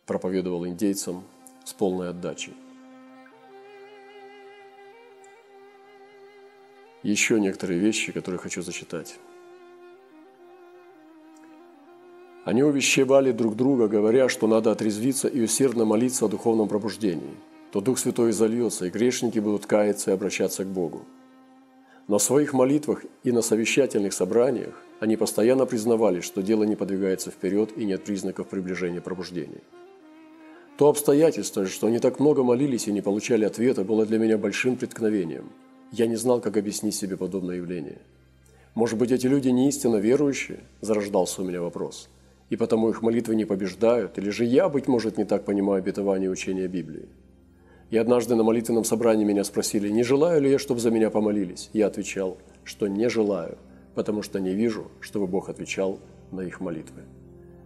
проповедовал 0.07 0.67
индейцам 0.67 1.25
с 1.65 1.73
полной 1.73 2.11
отдачей. 2.11 2.55
Еще 7.03 7.39
некоторые 7.39 7.79
вещи, 7.79 8.13
которые 8.13 8.39
хочу 8.39 8.63
зачитать. 8.63 9.19
Они 12.45 12.63
увещевали 12.63 13.33
друг 13.33 13.57
друга, 13.57 13.89
говоря, 13.89 14.29
что 14.29 14.47
надо 14.47 14.71
отрезвиться 14.71 15.29
и 15.29 15.43
усердно 15.43 15.85
молиться 15.85 16.27
о 16.27 16.29
духовном 16.29 16.69
пробуждении. 16.69 17.35
То 17.73 17.81
Дух 17.81 17.99
Святой 17.99 18.33
зальется, 18.33 18.87
и 18.87 18.91
грешники 18.91 19.39
будут 19.39 19.67
каяться 19.67 20.11
и 20.11 20.15
обращаться 20.15 20.65
к 20.65 20.69
Богу. 20.69 21.07
В 22.07 22.19
своих 22.19 22.53
молитвах 22.53 23.03
и 23.23 23.33
на 23.33 23.41
совещательных 23.41 24.13
собраниях 24.13 24.75
они 25.01 25.17
постоянно 25.17 25.65
признавали, 25.65 26.21
что 26.21 26.43
дело 26.43 26.65
не 26.65 26.77
подвигается 26.77 27.31
вперед 27.31 27.71
и 27.77 27.87
нет 27.87 28.05
признаков 28.05 28.49
приближения 28.49 29.01
пробуждения. 29.01 29.63
То 30.77 30.89
обстоятельство, 30.89 31.67
что 31.67 31.87
они 31.87 31.99
так 32.01 32.21
много 32.21 32.43
молились 32.43 32.89
и 32.89 32.93
не 32.93 33.01
получали 33.01 33.47
ответа, 33.47 33.85
было 33.85 34.05
для 34.05 34.19
меня 34.19 34.37
большим 34.37 34.77
преткновением. 34.77 35.51
Я 35.93 36.07
не 36.07 36.17
знал, 36.17 36.43
как 36.43 36.59
объяснить 36.59 36.95
себе 36.95 37.17
подобное 37.17 37.57
явление. 37.57 37.99
Может 38.75 38.99
быть, 38.99 39.11
эти 39.11 39.27
люди 39.27 39.49
не 39.49 39.69
истинно 39.69 39.97
верующие? 39.97 40.61
Зарождался 40.83 41.41
у 41.41 41.45
меня 41.45 41.63
вопрос. 41.63 42.11
И 42.51 42.57
потому 42.57 42.91
их 42.91 43.01
молитвы 43.01 43.35
не 43.35 43.47
побеждают? 43.47 44.19
Или 44.19 44.29
же 44.29 44.45
я, 44.45 44.69
быть 44.69 44.89
может, 44.89 45.17
не 45.17 45.25
так 45.25 45.45
понимаю 45.45 45.79
обетование 45.79 46.29
учения 46.29 46.67
Библии? 46.67 47.09
И 47.95 47.97
однажды 47.97 48.35
на 48.35 48.43
молитвенном 48.43 48.83
собрании 48.83 49.25
меня 49.25 49.45
спросили, 49.45 49.89
не 49.89 50.03
желаю 50.03 50.43
ли 50.43 50.51
я, 50.51 50.59
чтобы 50.59 50.81
за 50.81 50.91
меня 50.91 51.11
помолились. 51.11 51.71
Я 51.73 51.87
отвечал, 51.87 52.39
что 52.65 52.89
не 52.89 53.09
желаю, 53.09 53.57
потому 53.95 54.21
что 54.23 54.41
не 54.41 54.53
вижу, 54.53 54.91
чтобы 54.99 55.29
Бог 55.29 55.49
отвечал 55.49 56.01
на 56.33 56.41
их 56.41 56.61
молитвы. 56.61 57.03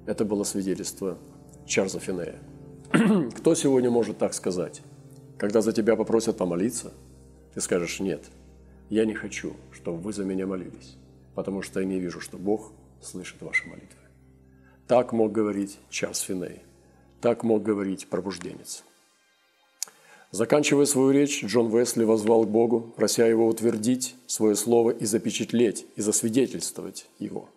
Это 0.04 0.26
было 0.26 0.44
свидетельство 0.44 1.16
Чарльза 1.64 1.98
Финея. 1.98 2.40
Кто 3.38 3.54
сегодня 3.54 3.88
может 3.88 4.18
так 4.18 4.34
сказать? 4.34 4.82
Когда 5.38 5.62
за 5.62 5.72
тебя 5.72 5.96
попросят 5.96 6.36
помолиться, 6.36 6.92
ты 7.54 7.62
скажешь 7.62 7.98
«нет, 7.98 8.26
я 8.90 9.06
не 9.06 9.14
хочу, 9.14 9.54
чтобы 9.72 9.96
вы 9.96 10.12
за 10.12 10.24
меня 10.24 10.46
молились, 10.46 10.98
потому 11.34 11.62
что 11.62 11.80
я 11.80 11.86
не 11.86 11.98
вижу, 11.98 12.20
что 12.20 12.36
Бог 12.36 12.72
слышит 13.00 13.40
ваши 13.40 13.66
молитвы». 13.66 14.02
Так 14.86 15.14
мог 15.14 15.32
говорить 15.32 15.78
Чарльз 15.88 16.20
Финей. 16.20 16.60
Так 17.22 17.44
мог 17.44 17.62
говорить 17.62 18.08
пробужденец. 18.08 18.84
Заканчивая 20.30 20.84
свою 20.84 21.10
речь, 21.10 21.42
Джон 21.42 21.70
Весли 21.70 22.04
возвал 22.04 22.44
к 22.44 22.50
Богу, 22.50 22.92
прося 22.96 23.26
его 23.26 23.46
утвердить 23.46 24.14
свое 24.26 24.56
слово 24.56 24.90
и 24.90 25.06
запечатлеть, 25.06 25.86
и 25.96 26.02
засвидетельствовать 26.02 27.06
его. 27.18 27.48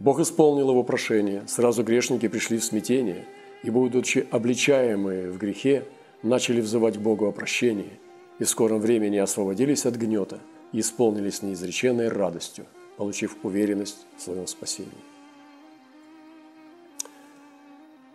Бог 0.00 0.18
исполнил 0.18 0.70
его 0.70 0.82
прошение, 0.82 1.44
сразу 1.46 1.84
грешники 1.84 2.26
пришли 2.26 2.58
в 2.58 2.64
смятение, 2.64 3.24
и, 3.62 3.70
будучи 3.70 4.26
обличаемые 4.30 5.30
в 5.30 5.38
грехе, 5.38 5.84
начали 6.24 6.60
взывать 6.60 6.98
Богу 6.98 7.26
о 7.26 7.32
прощении, 7.32 7.92
и 8.40 8.44
в 8.44 8.48
скором 8.48 8.80
времени 8.80 9.18
освободились 9.18 9.86
от 9.86 9.94
гнета 9.94 10.40
и 10.72 10.80
исполнились 10.80 11.42
неизреченной 11.42 12.08
радостью, 12.08 12.66
получив 12.96 13.36
уверенность 13.44 14.06
в 14.18 14.22
своем 14.22 14.48
спасении. 14.48 15.15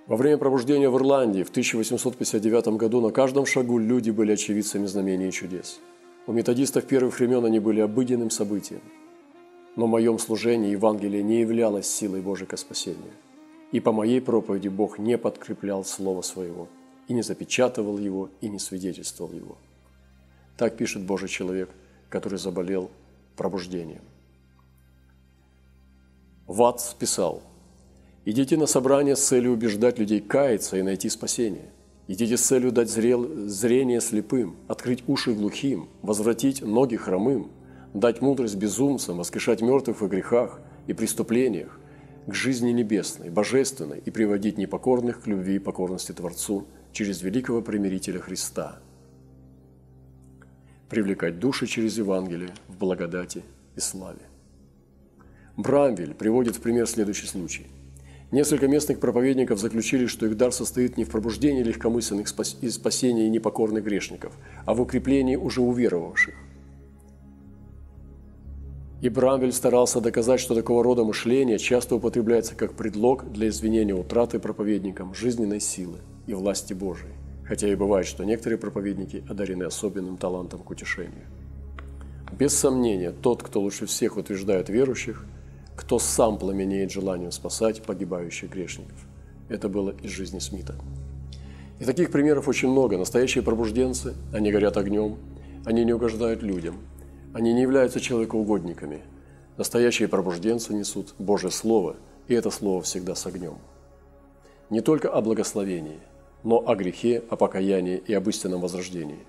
Во 0.07 0.17
время 0.17 0.37
пробуждения 0.37 0.89
в 0.89 0.97
Ирландии 0.97 1.43
в 1.43 1.49
1859 1.49 2.69
году 2.69 3.01
на 3.01 3.11
каждом 3.11 3.45
шагу 3.45 3.77
люди 3.77 4.09
были 4.09 4.31
очевидцами 4.31 4.87
знамений 4.87 5.29
и 5.29 5.31
чудес. 5.31 5.79
У 6.25 6.33
методистов 6.33 6.85
первых 6.85 7.19
времен 7.19 7.45
они 7.45 7.59
были 7.59 7.81
обыденным 7.81 8.31
событием. 8.31 8.81
Но 9.75 9.85
в 9.85 9.89
моем 9.89 10.17
служении 10.17 10.71
Евангелие 10.71 11.23
не 11.23 11.41
являлось 11.41 11.87
силой 11.87 12.21
Божьей 12.21 12.47
к 12.47 12.57
спасению. 12.57 13.11
И 13.71 13.79
по 13.79 13.91
моей 13.91 14.21
проповеди 14.21 14.67
Бог 14.67 14.97
не 14.97 15.17
подкреплял 15.17 15.85
Слово 15.85 16.23
Своего, 16.23 16.67
и 17.07 17.13
не 17.13 17.21
запечатывал 17.21 17.97
его, 17.97 18.29
и 18.41 18.49
не 18.49 18.59
свидетельствовал 18.59 19.31
его. 19.31 19.57
Так 20.57 20.77
пишет 20.77 21.03
Божий 21.03 21.29
человек, 21.29 21.69
который 22.09 22.37
заболел 22.39 22.89
пробуждением. 23.37 24.01
Ватс 26.47 26.93
писал– 26.95 27.43
Идите 28.23 28.55
на 28.55 28.67
собрание 28.67 29.15
с 29.15 29.25
целью 29.25 29.51
убеждать 29.51 29.97
людей 29.97 30.19
каяться 30.19 30.77
и 30.77 30.83
найти 30.83 31.09
спасение. 31.09 31.71
Идите 32.07 32.37
с 32.37 32.41
целью 32.41 32.71
дать 32.71 32.89
зрел... 32.89 33.47
зрение 33.47 33.99
слепым, 33.99 34.57
открыть 34.67 35.03
уши 35.07 35.33
глухим, 35.33 35.89
возвратить 36.03 36.61
ноги 36.61 36.97
хромым, 36.97 37.49
дать 37.95 38.21
мудрость 38.21 38.57
безумцам, 38.57 39.17
воскрешать 39.17 39.61
мертвых 39.61 40.01
в 40.01 40.07
грехах 40.07 40.59
и 40.85 40.93
преступлениях, 40.93 41.79
к 42.27 42.33
жизни 42.35 42.69
небесной, 42.69 43.31
божественной 43.31 43.99
и 44.05 44.11
приводить 44.11 44.59
непокорных 44.59 45.23
к 45.23 45.27
любви 45.27 45.55
и 45.55 45.59
покорности 45.59 46.11
Творцу 46.11 46.67
через 46.91 47.23
великого 47.23 47.63
примирителя 47.63 48.19
Христа. 48.19 48.79
Привлекать 50.89 51.39
души 51.39 51.65
через 51.65 51.97
Евангелие 51.97 52.51
в 52.67 52.77
благодати 52.77 53.43
и 53.75 53.79
славе. 53.79 54.21
Брамвель 55.57 56.13
приводит 56.13 56.57
в 56.57 56.61
пример 56.61 56.85
следующий 56.85 57.25
случай– 57.25 57.65
Несколько 58.31 58.69
местных 58.69 59.01
проповедников 59.01 59.59
заключили, 59.59 60.05
что 60.05 60.25
их 60.25 60.37
дар 60.37 60.53
состоит 60.53 60.95
не 60.95 61.03
в 61.03 61.09
пробуждении 61.09 61.63
легкомысленных 61.63 62.27
и 62.61 62.69
спасении 62.69 63.27
непокорных 63.27 63.83
грешников, 63.83 64.31
а 64.65 64.73
в 64.73 64.79
укреплении 64.79 65.35
уже 65.35 65.59
уверовавших. 65.59 66.33
И 69.01 69.09
Брамвель 69.09 69.51
старался 69.51 69.99
доказать, 69.99 70.39
что 70.39 70.55
такого 70.55 70.81
рода 70.81 71.03
мышление 71.03 71.57
часто 71.57 71.95
употребляется 71.95 72.55
как 72.55 72.73
предлог 72.73 73.29
для 73.33 73.49
извинения 73.49 73.95
утраты 73.95 74.39
проповедникам 74.39 75.13
жизненной 75.13 75.59
силы 75.59 75.97
и 76.25 76.33
власти 76.33 76.73
Божией, 76.73 77.13
хотя 77.43 77.67
и 77.67 77.75
бывает, 77.75 78.05
что 78.05 78.23
некоторые 78.23 78.59
проповедники 78.59 79.25
одарены 79.27 79.63
особенным 79.63 80.15
талантом 80.15 80.61
к 80.61 80.69
утешению. 80.69 81.25
Без 82.31 82.53
сомнения, 82.53 83.11
тот, 83.11 83.43
кто 83.43 83.59
лучше 83.59 83.87
всех 83.87 84.15
утверждает 84.15 84.69
верующих– 84.69 85.25
кто 85.75 85.99
сам 85.99 86.37
пламенеет 86.37 86.91
желанием 86.91 87.31
спасать 87.31 87.81
погибающих 87.83 88.49
грешников. 88.49 88.97
Это 89.49 89.69
было 89.69 89.91
из 90.01 90.11
жизни 90.11 90.39
Смита. 90.39 90.75
И 91.79 91.85
таких 91.85 92.11
примеров 92.11 92.47
очень 92.47 92.69
много. 92.69 92.97
Настоящие 92.97 93.43
пробужденцы, 93.43 94.13
они 94.33 94.51
горят 94.51 94.77
огнем, 94.77 95.17
они 95.65 95.83
не 95.83 95.93
угождают 95.93 96.43
людям, 96.43 96.77
они 97.33 97.53
не 97.53 97.61
являются 97.61 97.99
человекоугодниками. 97.99 99.01
Настоящие 99.57 100.07
пробужденцы 100.07 100.73
несут 100.73 101.13
Божье 101.17 101.49
Слово, 101.49 101.95
и 102.27 102.33
это 102.33 102.51
Слово 102.51 102.81
всегда 102.81 103.15
с 103.15 103.25
огнем. 103.25 103.57
Не 104.69 104.81
только 104.81 105.09
о 105.09 105.21
благословении, 105.21 105.99
но 106.43 106.63
о 106.65 106.75
грехе, 106.75 107.23
о 107.29 107.35
покаянии 107.35 108.01
и 108.05 108.13
об 108.13 108.27
истинном 108.29 108.61
возрождении. 108.61 109.19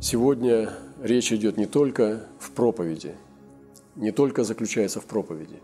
Сегодня 0.00 0.70
речь 1.02 1.32
идет 1.32 1.56
не 1.56 1.66
только 1.66 2.22
в 2.38 2.50
проповеди– 2.52 3.14
не 3.96 4.12
только 4.12 4.44
заключается 4.44 5.00
в 5.00 5.06
проповеди. 5.06 5.60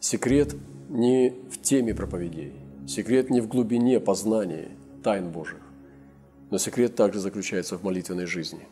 Секрет 0.00 0.54
не 0.88 1.30
в 1.50 1.60
теме 1.60 1.94
проповедей, 1.94 2.52
секрет 2.86 3.30
не 3.30 3.40
в 3.40 3.48
глубине 3.48 4.00
познания 4.00 4.70
тайн 5.02 5.30
Божьих, 5.30 5.60
но 6.50 6.58
секрет 6.58 6.96
также 6.96 7.20
заключается 7.20 7.78
в 7.78 7.84
молитвенной 7.84 8.26
жизни. 8.26 8.66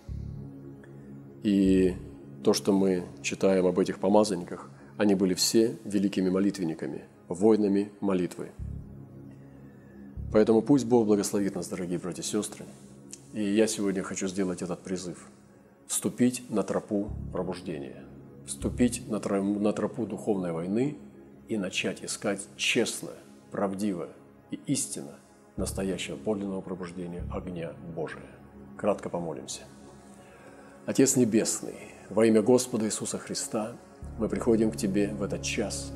И 1.42 1.94
то, 2.42 2.52
что 2.52 2.72
мы 2.72 3.04
читаем 3.22 3.66
об 3.66 3.78
этих 3.78 3.98
помазанниках, 3.98 4.70
они 4.96 5.14
были 5.14 5.34
все 5.34 5.78
великими 5.84 6.28
молитвенниками, 6.28 7.04
воинами 7.28 7.90
молитвы. 8.00 8.50
Поэтому 10.32 10.62
пусть 10.62 10.84
Бог 10.84 11.06
благословит 11.06 11.54
нас, 11.54 11.68
дорогие 11.68 11.98
братья 11.98 12.22
и 12.22 12.24
сестры. 12.24 12.64
И 13.32 13.42
я 13.42 13.66
сегодня 13.66 14.02
хочу 14.02 14.28
сделать 14.28 14.62
этот 14.62 14.80
призыв– 14.82 15.28
вступить 15.86 16.44
на 16.50 16.62
тропу 16.62 17.08
пробуждения– 17.32 18.04
вступить 18.50 19.08
на 19.08 19.20
тропу, 19.20 19.60
на 19.60 19.72
тропу 19.72 20.06
духовной 20.06 20.52
войны 20.52 20.96
и 21.48 21.56
начать 21.56 22.04
искать 22.04 22.40
честное, 22.56 23.14
правдивое, 23.52 24.10
и 24.50 24.58
истина 24.66 25.12
настоящего 25.56 26.16
подлинного 26.16 26.60
пробуждения 26.60 27.24
огня 27.32 27.72
Божия. 27.94 28.22
Кратко 28.76 29.08
помолимся. 29.08 29.62
Отец 30.84 31.14
Небесный, 31.14 31.94
во 32.08 32.26
имя 32.26 32.42
Господа 32.42 32.86
Иисуса 32.86 33.18
Христа 33.18 33.76
мы 34.18 34.28
приходим 34.28 34.72
к 34.72 34.76
Тебе 34.76 35.08
в 35.08 35.22
этот 35.22 35.42
час, 35.42 35.92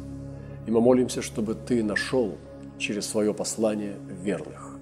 и 0.66 0.70
мы 0.70 0.80
молимся, 0.80 1.22
чтобы 1.22 1.56
Ты 1.56 1.82
нашел 1.82 2.38
через 2.78 3.06
свое 3.06 3.34
послание 3.34 3.96
верных, 4.22 4.78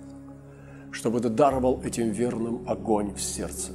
чтобы 0.91 1.21
Ты 1.21 1.31
даровал 1.31 1.81
этим 1.83 2.11
верным 2.11 2.69
огонь 2.69 3.15
в 3.15 3.23
сердце, 3.23 3.73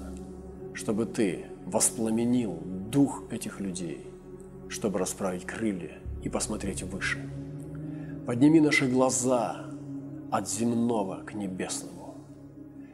чтобы 0.76 1.08
Ты 1.08 1.46
воспламенил 1.68 2.58
дух 2.92 3.24
этих 3.30 3.60
людей, 3.60 4.08
чтобы 4.70 5.00
расправить 5.00 5.46
крылья 5.46 6.00
и 6.24 6.30
посмотреть 6.30 6.84
выше. 6.84 7.30
Подними 8.26 8.60
наши 8.60 8.88
глаза 8.90 9.66
от 10.32 10.50
земного 10.50 11.24
к 11.26 11.34
небесному 11.34 12.16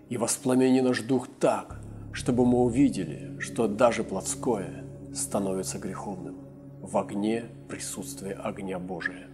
и 0.09 0.17
воспламени 0.17 0.82
наш 0.82 1.01
дух 1.01 1.28
так, 1.39 1.80
чтобы 2.11 2.45
мы 2.45 2.61
увидели, 2.61 3.39
что 3.39 3.67
даже 3.67 4.03
плотское 4.03 4.84
становится 5.13 5.80
греховным 5.80 6.36
в 6.82 6.97
огне 6.97 7.45
присутствия 7.69 8.34
огня 8.34 8.80
Божия. 8.80 9.28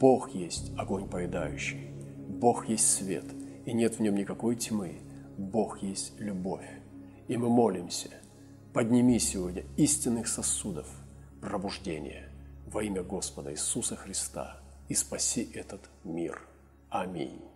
Бог 0.00 0.34
есть 0.34 0.72
огонь 0.76 1.08
поедающий, 1.08 1.90
Бог 2.28 2.68
есть 2.68 2.90
свет, 2.90 3.24
и 3.64 3.72
нет 3.72 3.96
в 3.96 4.00
нем 4.00 4.14
никакой 4.14 4.56
тьмы. 4.56 5.00
Бог 5.36 5.82
есть 5.82 6.18
любовь. 6.20 6.68
И 7.28 7.36
мы 7.36 7.48
молимся, 7.48 8.10
подними 8.72 9.18
сегодня 9.18 9.64
истинных 9.76 10.28
сосудов 10.28 10.86
пробуждения 11.40 12.28
во 12.66 12.82
имя 12.82 13.02
Господа 13.02 13.52
Иисуса 13.52 13.96
Христа 13.96 14.58
и 14.88 14.94
спаси 14.94 15.50
этот 15.54 15.80
мир. 16.04 16.40
Аминь. 16.88 17.49